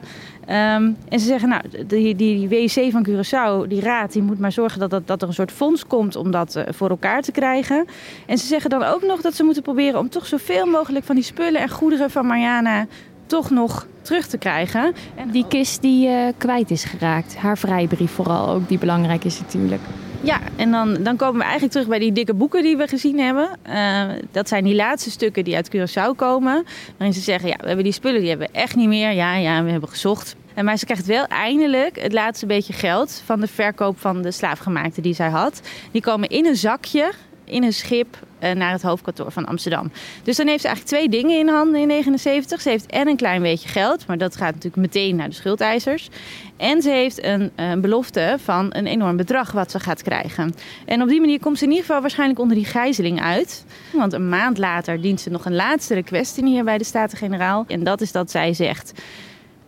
Um, 0.50 0.98
en 1.10 1.20
ze 1.20 1.26
zeggen, 1.26 1.50
nou, 1.50 1.62
die, 1.88 2.16
die, 2.16 2.92
van 2.92 3.08
Curaçao, 3.08 3.68
die 3.68 3.82
raad, 3.82 4.12
die 4.12 4.22
moet 4.22 4.40
maar 4.40 4.52
zorgen 4.52 4.90
dat, 4.90 5.08
dat, 5.08 5.22
er 5.22 5.28
een 5.28 5.34
soort 5.34 5.52
fonds 5.52 5.88
komt 5.88 6.16
om 6.16 6.32
dat 6.32 6.56
uh, 6.56 6.64
voor 6.70 6.90
elkaar 6.90 7.22
te 7.22 7.32
krijgen. 7.32 7.86
En 8.26 8.38
ze 8.38 8.46
zeggen 8.46 8.70
dan 8.70 8.84
ook 8.84 9.02
nog 9.02 9.22
dat 9.22 9.36
ze 9.36 9.44
moeten 9.44 9.64
proberen 9.64 10.00
om 10.00 10.10
toch 10.10 10.26
zoveel 10.26 10.66
mogelijk 10.66 11.06
van 11.06 11.16
die 11.16 11.24
spullen 11.24 11.62
en 11.62 11.70
goederen 11.70 12.12
van 12.12 12.26
Mariana 12.26 12.88
toch 13.26 13.50
nog 13.50 13.88
terug 14.02 14.28
te 14.28 14.38
krijgen. 14.38 14.94
En 15.16 15.32
die 15.32 15.46
kist 15.48 15.82
die 15.82 16.08
uh, 16.08 16.28
kwijt 16.38 16.72
is 16.72 16.84
geraakt, 16.84 17.36
haar 17.36 17.58
vrijbrief 17.58 18.12
vooral 18.12 18.50
ook, 18.50 18.68
die 18.68 18.78
belangrijk 18.78 19.24
is 19.24 19.40
natuurlijk. 19.40 19.82
Ja, 20.24 20.40
en 20.56 20.72
dan, 20.72 21.04
dan 21.04 21.16
komen 21.16 21.36
we 21.36 21.44
eigenlijk 21.44 21.72
terug 21.72 21.88
bij 21.88 22.00
die 22.00 22.12
dikke 22.12 22.34
boeken 22.34 22.64
die 22.64 22.78
we 22.78 22.88
gezien 22.88 23.20
hebben. 23.20 23.50
Uh, 23.70 24.04
dat 24.32 24.48
zijn 24.48 24.64
die 24.64 24.76
laatste 24.76 25.12
stukken 25.12 25.44
die 25.44 25.56
uit 25.56 25.76
Curaçao 25.76 26.16
komen. 26.16 26.66
Waarin 26.98 27.14
ze 27.14 27.22
zeggen, 27.22 27.50
ja, 27.50 27.56
we 27.60 27.68
hebben 27.68 27.84
die 27.84 27.94
spullen, 27.94 28.20
die 28.20 28.30
hebben 28.30 28.48
we 28.48 28.60
echt 28.60 28.76
niet 28.76 28.88
meer. 28.88 29.12
Ja, 29.12 29.36
ja, 29.36 29.64
we 29.64 29.72
hebben 29.72 29.90
gezocht. 29.90 30.36
En 30.54 30.66
maar 30.66 30.78
ze 30.78 30.86
krijgt 30.86 31.06
wel 31.06 31.26
eindelijk 31.26 32.02
het 32.02 32.14
laatste 32.14 32.46
beetje 32.46 32.74
geld 32.74 33.22
van 33.26 33.40
de 33.40 33.48
verkoop 33.48 34.00
van 34.00 34.22
de 34.22 34.32
slaafgemaakte 34.32 35.02
die 35.02 35.14
zij 35.14 35.30
had. 35.30 35.62
Die 35.92 36.02
komen 36.02 36.30
in 36.30 36.46
een 36.46 36.56
zakje 36.56 37.12
in 37.46 37.64
een 37.64 37.74
schip 37.74 38.18
uh, 38.18 38.33
naar 38.52 38.72
het 38.72 38.82
hoofdkantoor 38.82 39.32
van 39.32 39.46
Amsterdam. 39.46 39.92
Dus 40.24 40.38
dan 40.38 40.48
heeft 40.48 40.62
ze 40.62 40.68
eigenlijk 40.68 40.96
twee 40.96 41.22
dingen 41.22 41.40
in 41.40 41.48
handen 41.48 41.82
in 41.82 41.88
79. 41.88 42.62
Ze 42.62 42.70
heeft 42.70 42.86
en 42.86 43.08
een 43.08 43.16
klein 43.16 43.42
beetje 43.42 43.70
geld, 43.70 44.08
maar 44.08 44.18
dat 44.18 44.36
gaat 44.36 44.54
natuurlijk 44.54 44.76
meteen 44.76 45.16
naar 45.16 45.30
de 45.30 45.36
schuldeisers. 45.36 46.10
En 46.58 46.82
ze 46.82 46.90
heeft 46.90 47.24
een, 47.24 47.52
een 47.56 47.82
belofte 47.82 48.38
van 48.44 48.68
een 48.70 48.88
enorm 48.88 49.18
bedrag 49.18 49.52
wat 49.52 49.72
ze 49.72 49.80
gaat 49.80 50.02
krijgen. 50.02 50.54
En 50.86 51.02
op 51.02 51.08
die 51.08 51.20
manier 51.20 51.40
komt 51.40 51.58
ze 51.58 51.64
in 51.64 51.70
ieder 51.70 51.86
geval 51.86 52.02
waarschijnlijk 52.02 52.40
onder 52.40 52.56
die 52.56 52.66
gijzeling 52.66 53.22
uit. 53.22 53.66
Want 53.94 54.14
een 54.14 54.30
maand 54.30 54.58
later 54.58 55.02
dient 55.02 55.22
ze 55.22 55.30
nog 55.30 55.46
een 55.46 55.56
laatste 55.56 55.94
request 55.94 56.38
in 56.38 56.46
hier 56.46 56.64
bij 56.64 56.78
de 56.78 56.84
Staten-Generaal. 56.84 57.66
En 57.68 57.84
dat 57.84 58.02
is 58.02 58.12
dat 58.12 58.32
zij 58.32 58.54
zegt 58.54 58.94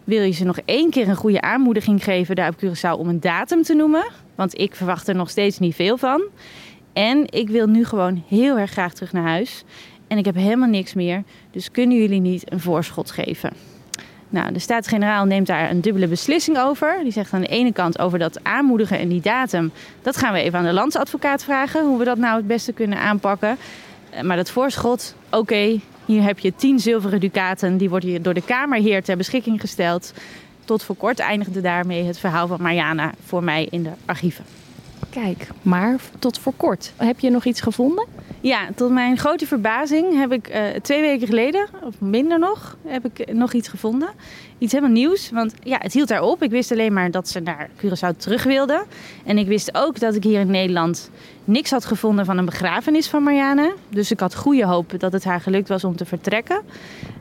wil 0.06 0.22
je 0.22 0.32
ze 0.32 0.44
nog 0.44 0.60
één 0.66 0.90
keer 0.90 1.08
een 1.08 1.16
goede 1.16 1.42
aanmoediging 1.42 2.04
geven 2.04 2.36
daar 2.36 2.50
op 2.50 2.64
Curaçao 2.64 3.00
om 3.00 3.08
een 3.08 3.20
datum 3.20 3.64
te 3.64 3.74
noemen. 3.74 4.06
Want 4.36 4.60
ik 4.60 4.76
verwacht 4.76 5.08
er 5.08 5.16
nog 5.16 5.30
steeds 5.30 5.60
niet 5.60 5.76
veel 5.76 5.98
van. 5.98 6.24
En 6.96 7.26
ik 7.30 7.50
wil 7.50 7.68
nu 7.68 7.86
gewoon 7.86 8.24
heel 8.28 8.58
erg 8.58 8.72
graag 8.72 8.94
terug 8.94 9.14
naar 9.14 9.28
huis. 9.28 9.64
En 10.08 10.18
ik 10.18 10.26
heb 10.26 10.36
helemaal 10.36 10.70
niks 10.70 10.94
meer. 10.94 11.24
Dus 11.52 11.72
kunnen 11.72 11.98
jullie 11.98 12.22
niet 12.22 12.52
een 12.52 12.60
voorschot 12.60 13.12
geven? 13.12 13.54
Nou, 14.30 14.54
de 14.54 14.60
Staats-Generaal 14.60 15.26
neemt 15.26 15.48
daar 15.48 15.70
een 15.70 15.82
dubbele 15.82 16.08
beslissing 16.08 16.58
over. 16.58 17.00
Die 17.04 17.12
zegt 17.12 17.34
aan 17.34 17.42
de 17.42 17.48
ene 17.48 17.74
kant 17.74 18.00
over 18.00 18.20
dat 18.20 18.44
aanmoedigen 18.44 19.00
en 19.00 19.08
die 19.08 19.22
datum. 19.22 19.72
Dat 20.02 20.18
gaan 20.18 20.34
we 20.34 20.40
even 20.40 20.60
aan 20.60 20.66
de 20.66 20.74
landsadvocaat 20.74 21.44
vragen. 21.44 21.86
Hoe 21.86 21.98
we 21.98 22.06
dat 22.06 22.18
nou 22.18 22.38
het 22.38 22.48
beste 22.48 22.74
kunnen 22.74 22.98
aanpakken. 22.98 23.58
Eh, 24.10 24.22
maar 24.22 24.38
dat 24.38 24.50
voorschot, 24.50 25.16
oké, 25.30 25.80
hier 26.06 26.24
heb 26.24 26.40
je 26.40 26.56
tien 26.56 26.80
zilveren 26.80 27.20
ducaten. 27.20 27.78
Die 27.78 27.90
worden 27.90 28.24
door 28.24 28.34
de 28.34 28.46
Kamerheer 28.46 29.04
ter 29.04 29.18
beschikking 29.18 29.60
gesteld. 29.60 30.14
Tot 30.66 30.84
voor 30.84 30.96
kort 30.96 31.20
eindigde 31.20 31.62
daarmee 31.62 32.04
het 32.04 32.20
verhaal 32.20 32.48
van 32.48 32.62
Mariana 32.62 33.12
voor 33.26 33.44
mij 33.44 33.68
in 33.70 33.84
de 33.84 33.92
archieven. 34.06 34.65
Kijk, 35.22 35.48
maar 35.62 36.00
tot 36.20 36.40
voor 36.40 36.54
kort. 36.58 36.94
Heb 36.96 37.20
je 37.20 37.30
nog 37.30 37.46
iets 37.46 37.62
gevonden? 37.62 38.08
Ja, 38.42 38.68
tot 38.76 38.92
mijn 38.92 39.18
grote 39.18 39.48
verbazing 39.48 40.18
heb 40.18 40.32
ik 40.32 40.50
uh, 40.50 40.64
twee 40.82 41.02
weken 41.02 41.28
geleden, 41.28 41.68
of 41.84 42.02
minder 42.02 42.40
nog, 42.40 42.78
heb 42.88 43.06
ik 43.06 43.34
nog 43.34 43.54
iets 43.54 43.68
gevonden. 43.68 44.10
Iets 44.58 44.72
helemaal 44.74 44.96
nieuws, 44.96 45.30
want 45.32 45.54
ja, 45.64 45.78
het 45.82 45.94
hield 45.94 46.08
daarop. 46.08 46.44
Ik 46.44 46.50
wist 46.50 46.72
alleen 46.72 46.94
maar 46.94 47.12
dat 47.12 47.30
ze 47.30 47.40
naar 47.40 47.70
Curaçao 47.78 48.18
terug 48.18 48.44
wilde. 48.44 48.86
En 49.26 49.38
ik 49.38 49.48
wist 49.48 49.76
ook 49.76 50.00
dat 50.00 50.16
ik 50.16 50.24
hier 50.24 50.40
in 50.40 50.52
Nederland 50.52 51.10
niks 51.46 51.72
had 51.72 51.86
gevonden 51.86 52.26
van 52.26 52.38
een 52.38 52.46
begrafenis 52.46 53.08
van 53.08 53.24
Mariana. 53.24 53.72
Dus 53.90 54.12
ik 54.12 54.20
had 54.20 54.36
goede 54.36 54.66
hoop 54.66 55.00
dat 55.00 55.14
het 55.14 55.24
haar 55.24 55.42
gelukt 55.42 55.68
was 55.68 55.84
om 55.84 55.96
te 55.96 56.06
vertrekken. 56.06 56.62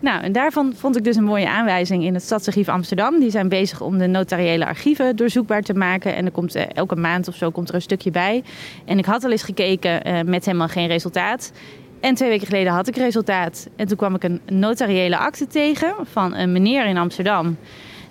Nou, 0.01 0.23
en 0.23 0.33
daarvan 0.33 0.73
vond 0.77 0.97
ik 0.97 1.05
dus 1.05 1.17
een 1.17 1.25
mooie 1.25 1.49
aanwijzing 1.49 2.05
in 2.05 2.15
het 2.15 2.23
Stadsarchief 2.23 2.69
Amsterdam. 2.69 3.21
Die 3.21 3.31
zijn 3.31 3.49
bezig 3.49 3.81
om 3.81 3.99
de 3.99 4.07
notariële 4.07 4.67
archieven 4.67 5.17
doorzoekbaar 5.17 5.63
te 5.63 5.75
maken. 5.75 6.15
En 6.15 6.25
er 6.25 6.31
komt 6.31 6.55
eh, 6.55 6.65
elke 6.73 6.97
maand 6.97 7.29
of 7.29 7.35
zo 7.35 7.51
komt 7.51 7.69
er 7.69 7.75
een 7.75 7.83
stukje 7.83 8.11
bij. 8.11 8.43
En 8.85 8.99
ik 8.99 9.05
had 9.05 9.25
al 9.25 9.31
eens 9.31 9.43
gekeken 9.43 10.09
uh, 10.09 10.21
met 10.23 10.45
helemaal 10.45 10.69
geen 10.69 10.87
resultaat. 10.87 11.53
En 12.01 12.15
twee 12.15 12.29
weken 12.29 12.47
geleden 12.47 12.73
had 12.73 12.89
ik 12.89 12.97
resultaat. 12.97 13.69
En 13.77 13.87
toen 13.87 13.97
kwam 13.97 14.15
ik 14.15 14.25
een 14.25 14.41
notariële 14.47 15.19
akte 15.19 15.47
tegen 15.47 15.95
van 16.03 16.35
een 16.35 16.53
meneer 16.53 16.87
in 16.87 16.97
Amsterdam. 16.97 17.57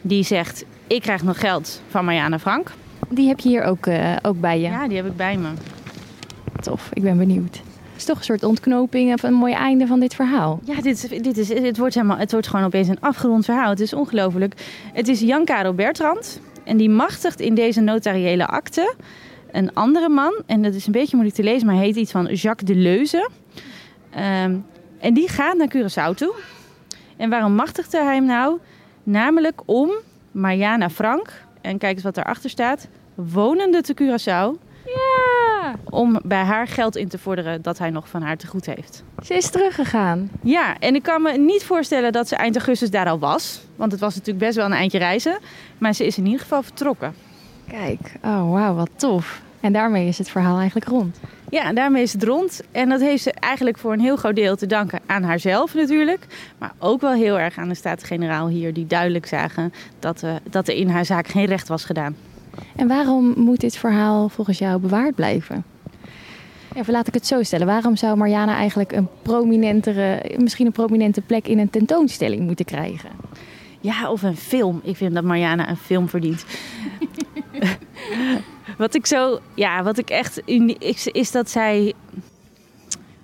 Die 0.01 0.23
zegt, 0.23 0.65
ik 0.87 1.01
krijg 1.01 1.23
nog 1.23 1.39
geld 1.39 1.81
van 1.89 2.05
Mariana 2.05 2.39
Frank. 2.39 2.71
Die 3.09 3.27
heb 3.27 3.39
je 3.39 3.49
hier 3.49 3.63
ook, 3.63 3.85
uh, 3.85 4.15
ook 4.21 4.39
bij 4.39 4.59
je? 4.59 4.67
Ja, 4.67 4.87
die 4.87 4.97
heb 4.97 5.05
ik 5.05 5.15
bij 5.15 5.37
me. 5.37 5.47
Tof, 6.63 6.89
ik 6.93 7.03
ben 7.03 7.17
benieuwd. 7.17 7.53
Het 7.53 8.01
is 8.01 8.05
toch 8.05 8.17
een 8.17 8.23
soort 8.23 8.43
ontknoping 8.43 9.13
of 9.13 9.23
een 9.23 9.33
mooi 9.33 9.53
einde 9.53 9.87
van 9.87 9.99
dit 9.99 10.15
verhaal. 10.15 10.59
Ja, 10.63 10.81
dit, 10.81 11.23
dit 11.23 11.37
is, 11.37 11.49
het, 11.49 11.77
wordt 11.77 11.93
helemaal, 11.93 12.17
het 12.17 12.31
wordt 12.31 12.47
gewoon 12.47 12.65
opeens 12.65 12.87
een 12.87 12.99
afgerond 12.99 13.45
verhaal. 13.45 13.69
Het 13.69 13.79
is 13.79 13.93
ongelooflijk. 13.93 14.53
Het 14.93 15.07
is 15.07 15.25
Karel 15.43 15.73
Bertrand. 15.73 16.39
En 16.63 16.77
die 16.77 16.89
machtigt 16.89 17.39
in 17.39 17.55
deze 17.55 17.81
notariële 17.81 18.47
akte 18.47 18.95
een 19.51 19.73
andere 19.73 20.09
man. 20.09 20.33
En 20.45 20.61
dat 20.61 20.73
is 20.73 20.85
een 20.85 20.91
beetje 20.91 21.15
moeilijk 21.15 21.37
te 21.37 21.43
lezen, 21.43 21.65
maar 21.65 21.75
hij 21.75 21.85
heet 21.85 21.95
iets 21.95 22.11
van 22.11 22.25
Jacques 22.25 22.75
de 22.75 22.81
Leuze. 22.81 23.29
Um, 24.43 24.65
en 24.99 25.13
die 25.13 25.29
gaat 25.29 25.57
naar 25.57 25.73
Curaçao 25.75 26.15
toe. 26.15 26.33
En 27.17 27.29
waarom 27.29 27.55
machtigde 27.55 27.97
hij 27.97 28.15
hem 28.15 28.25
nou? 28.25 28.59
Namelijk 29.03 29.61
om 29.65 29.91
Mariana 30.31 30.89
Frank, 30.89 31.43
en 31.61 31.77
kijk 31.77 31.95
eens 31.95 32.03
wat 32.03 32.15
daarachter 32.15 32.49
staat, 32.49 32.87
wonende 33.15 33.81
te 33.81 33.93
Curaçao. 33.93 34.72
Ja! 35.73 35.97
Om 35.97 36.19
bij 36.23 36.43
haar 36.43 36.67
geld 36.67 36.95
in 36.95 37.07
te 37.07 37.17
vorderen 37.17 37.61
dat 37.61 37.77
hij 37.77 37.89
nog 37.89 38.09
van 38.09 38.21
haar 38.21 38.37
te 38.37 38.47
goed 38.47 38.65
heeft. 38.65 39.03
Ze 39.23 39.33
is 39.33 39.49
teruggegaan. 39.49 40.29
Ja, 40.41 40.79
en 40.79 40.95
ik 40.95 41.03
kan 41.03 41.21
me 41.21 41.37
niet 41.37 41.63
voorstellen 41.63 42.11
dat 42.11 42.27
ze 42.27 42.35
eind 42.35 42.55
augustus 42.55 42.89
daar 42.89 43.07
al 43.07 43.19
was. 43.19 43.61
Want 43.75 43.91
het 43.91 44.01
was 44.01 44.15
natuurlijk 44.15 44.45
best 44.45 44.55
wel 44.55 44.65
een 44.65 44.73
eindje 44.73 44.97
reizen. 44.97 45.37
Maar 45.77 45.93
ze 45.93 46.05
is 46.05 46.17
in 46.17 46.25
ieder 46.25 46.41
geval 46.41 46.63
vertrokken. 46.63 47.13
Kijk, 47.67 47.99
oh 48.23 48.51
wauw, 48.51 48.73
wat 48.73 48.89
tof. 48.95 49.41
En 49.59 49.73
daarmee 49.73 50.07
is 50.07 50.17
het 50.17 50.29
verhaal 50.29 50.57
eigenlijk 50.57 50.87
rond. 50.87 51.19
Ja, 51.49 51.63
en 51.63 51.75
daarmee 51.75 52.03
is 52.03 52.13
het 52.13 52.23
rond. 52.23 52.61
En 52.71 52.89
dat 52.89 53.01
heeft 53.01 53.23
ze 53.23 53.31
eigenlijk 53.31 53.77
voor 53.77 53.93
een 53.93 53.99
heel 53.99 54.15
groot 54.15 54.35
deel 54.35 54.55
te 54.55 54.65
danken 54.65 54.99
aan 55.05 55.23
haarzelf 55.23 55.73
natuurlijk. 55.73 56.25
Maar 56.57 56.73
ook 56.79 57.01
wel 57.01 57.13
heel 57.13 57.39
erg 57.39 57.57
aan 57.57 57.69
de 57.69 57.75
Staten-Generaal 57.75 58.47
hier, 58.47 58.73
die 58.73 58.87
duidelijk 58.87 59.25
zagen 59.25 59.73
dat, 59.99 60.23
uh, 60.23 60.31
dat 60.49 60.67
er 60.67 60.75
in 60.75 60.89
haar 60.89 61.05
zaak 61.05 61.27
geen 61.27 61.45
recht 61.45 61.67
was 61.67 61.85
gedaan. 61.85 62.15
En 62.75 62.87
waarom 62.87 63.33
moet 63.37 63.59
dit 63.59 63.77
verhaal 63.77 64.29
volgens 64.29 64.57
jou 64.57 64.79
bewaard 64.79 65.15
blijven? 65.15 65.63
Ja, 66.75 66.81
laat 66.87 67.07
ik 67.07 67.13
het 67.13 67.27
zo 67.27 67.43
stellen. 67.43 67.67
Waarom 67.67 67.95
zou 67.95 68.17
Mariana 68.17 68.55
eigenlijk 68.55 68.91
een 68.91 69.07
prominentere, 69.21 70.31
misschien 70.37 70.65
een 70.65 70.71
prominente 70.71 71.21
plek 71.21 71.47
in 71.47 71.59
een 71.59 71.69
tentoonstelling 71.69 72.41
moeten 72.41 72.65
krijgen? 72.65 73.09
Ja, 73.79 74.11
of 74.11 74.23
een 74.23 74.37
film. 74.37 74.81
Ik 74.83 74.95
vind 74.95 75.13
dat 75.13 75.23
Mariana 75.23 75.69
een 75.69 75.77
film 75.77 76.09
verdient. 76.09 76.45
wat 78.77 78.95
ik 78.95 79.05
zo, 79.05 79.39
ja, 79.53 79.83
wat 79.83 79.97
ik 79.97 80.09
echt 80.09 80.41
is 81.11 81.31
dat 81.31 81.49
zij. 81.49 81.93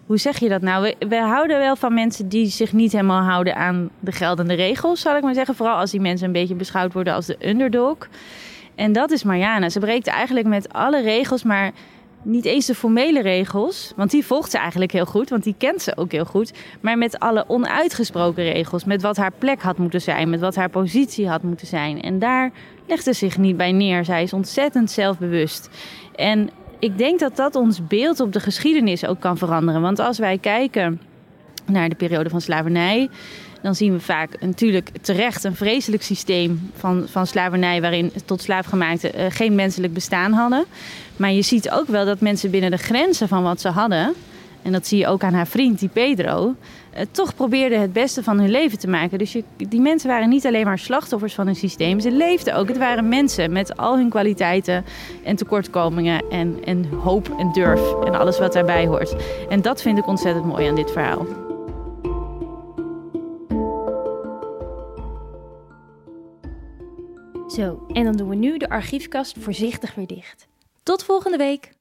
Hoe 0.06 0.18
zeg 0.18 0.40
je 0.40 0.50
dat 0.50 0.62
nou? 0.62 0.84
We, 0.84 1.08
we, 1.08 1.16
houden 1.16 1.60
wel 1.60 1.76
van 1.76 1.94
mensen 1.94 2.30
die 2.30 2.48
zich 2.48 2.74
niet 2.74 2.92
helemaal 2.92 3.22
houden 3.22 3.56
aan 3.56 3.90
de 4.00 4.12
geldende 4.12 4.54
regels, 4.54 5.02
zal 5.02 5.16
ik 5.16 5.24
maar 5.24 5.34
zeggen. 5.34 5.56
Vooral 5.56 5.78
als 5.78 5.92
die 5.92 6.02
mensen 6.02 6.28
een 6.28 6.34
beetje 6.34 6.56
beschouwd 6.56 6.94
worden 6.94 7.14
als 7.14 7.26
de 7.26 7.48
underdog. 7.50 7.98
En 8.80 8.92
dat 8.92 9.12
is 9.12 9.24
Mariana. 9.24 9.70
Ze 9.70 9.80
breekt 9.80 10.08
eigenlijk 10.08 10.48
met 10.48 10.74
alle 10.74 11.02
regels, 11.02 11.44
maar 11.44 11.72
niet 12.24 12.46
eens 12.46 12.66
de 12.66 12.76
formele 12.76 13.22
regels, 13.22 13.94
want 13.96 14.12
die 14.12 14.26
volgt 14.26 14.52
ze 14.52 14.58
eigenlijk 14.58 14.92
heel 14.92 15.06
goed, 15.06 15.30
want 15.30 15.44
die 15.44 15.56
kent 15.58 15.82
ze 15.82 15.98
ook 15.98 16.12
heel 16.12 16.26
goed. 16.26 16.54
Maar 16.82 16.98
met 16.98 17.20
alle 17.20 17.46
onuitgesproken 17.48 18.44
regels, 18.44 18.84
met 18.84 19.02
wat 19.02 19.18
haar 19.18 19.32
plek 19.38 19.62
had 19.62 19.78
moeten 19.78 20.02
zijn, 20.02 20.30
met 20.30 20.40
wat 20.40 20.56
haar 20.56 20.70
positie 20.70 21.28
had 21.28 21.44
moeten 21.44 21.68
zijn. 21.68 22.02
En 22.02 22.20
daar 22.20 22.52
legt 22.88 23.04
ze 23.04 23.14
zich 23.14 23.38
niet 23.38 23.58
bij 23.58 23.72
neer. 23.72 24.06
Zij 24.06 24.24
is 24.24 24.34
ontzettend 24.34 24.92
zelfbewust. 24.92 25.70
En 26.16 26.50
ik 26.80 26.98
denk 26.98 27.20
dat 27.20 27.36
dat 27.36 27.56
ons 27.56 27.88
beeld 27.88 28.20
op 28.20 28.34
de 28.34 28.40
geschiedenis 28.40 29.06
ook 29.06 29.20
kan 29.20 29.38
veranderen. 29.38 29.82
Want 29.82 30.00
als 30.00 30.18
wij 30.18 30.38
kijken 30.38 31.02
naar 31.66 31.90
de 31.90 31.96
periode 31.96 32.30
van 32.30 32.42
slavernij, 32.42 33.10
dan 33.62 33.76
zien 33.76 33.94
we 33.94 34.00
vaak 34.00 34.42
natuurlijk 34.42 34.90
terecht 35.02 35.44
een 35.44 35.56
vreselijk 35.56 36.04
systeem 36.04 36.72
van, 36.76 37.06
van 37.08 37.28
slavernij 37.28 37.82
waarin 37.82 38.12
tot 38.26 38.42
slaafgemaakten 38.42 39.12
uh, 39.16 39.26
geen 39.30 39.56
menselijk 39.56 39.94
bestaan 39.94 40.32
hadden. 40.32 40.66
Maar 41.16 41.32
je 41.32 41.42
ziet 41.42 41.70
ook 41.70 41.88
wel 41.88 42.06
dat 42.06 42.20
mensen 42.20 42.52
binnen 42.52 42.72
de 42.72 42.78
grenzen 42.78 43.28
van 43.28 43.44
wat 43.44 43.62
ze 43.62 43.70
hadden, 43.70 44.14
en 44.62 44.72
dat 44.72 44.88
zie 44.88 44.98
je 44.98 45.08
ook 45.08 45.24
aan 45.24 45.34
haar 45.34 45.48
vriend, 45.48 45.80
die 45.80 45.90
Pedro, 45.90 46.56
uh, 46.94 47.00
toch 47.12 47.36
probeerden 47.36 47.82
het 47.82 47.94
beste 47.94 48.24
van 48.24 48.40
hun 48.40 48.50
leven 48.50 48.80
te 48.80 48.88
maken. 48.88 49.18
Dus 49.18 49.36
die 49.58 49.82
mensen 49.82 50.10
waren 50.10 50.30
niet 50.30 50.46
alleen 50.46 50.66
maar 50.66 50.80
slachtoffers 50.80 51.34
van 51.34 51.48
een 51.48 51.56
systeem, 51.56 52.00
ze 52.00 52.12
leefden 52.12 52.56
ook. 52.56 52.68
Het 52.68 52.78
waren 52.78 53.10
mensen 53.10 53.52
met 53.52 53.78
al 53.78 53.98
hun 53.98 54.10
kwaliteiten 54.10 54.86
en 55.24 55.36
tekortkomingen 55.36 56.24
en, 56.30 56.58
en 56.66 56.86
hoop 57.04 57.36
en 57.38 57.52
durf 57.52 57.94
en 58.06 58.16
alles 58.16 58.40
wat 58.40 58.54
daarbij 58.54 58.86
hoort. 58.86 59.16
En 59.50 59.62
dat 59.62 59.82
vind 59.82 59.98
ik 59.98 60.08
ontzettend 60.08 60.46
mooi 60.46 60.68
aan 60.68 60.76
dit 60.76 60.92
verhaal. 60.92 61.49
Zo, 67.50 67.86
en 67.92 68.04
dan 68.04 68.16
doen 68.16 68.30
we 68.30 68.36
nu 68.36 68.58
de 68.58 68.70
archiefkast 68.70 69.36
voorzichtig 69.40 69.96
weer 69.96 70.08
dicht. 70.08 70.48
Tot 70.84 71.04
volgende 71.04 71.38
week! 71.38 71.72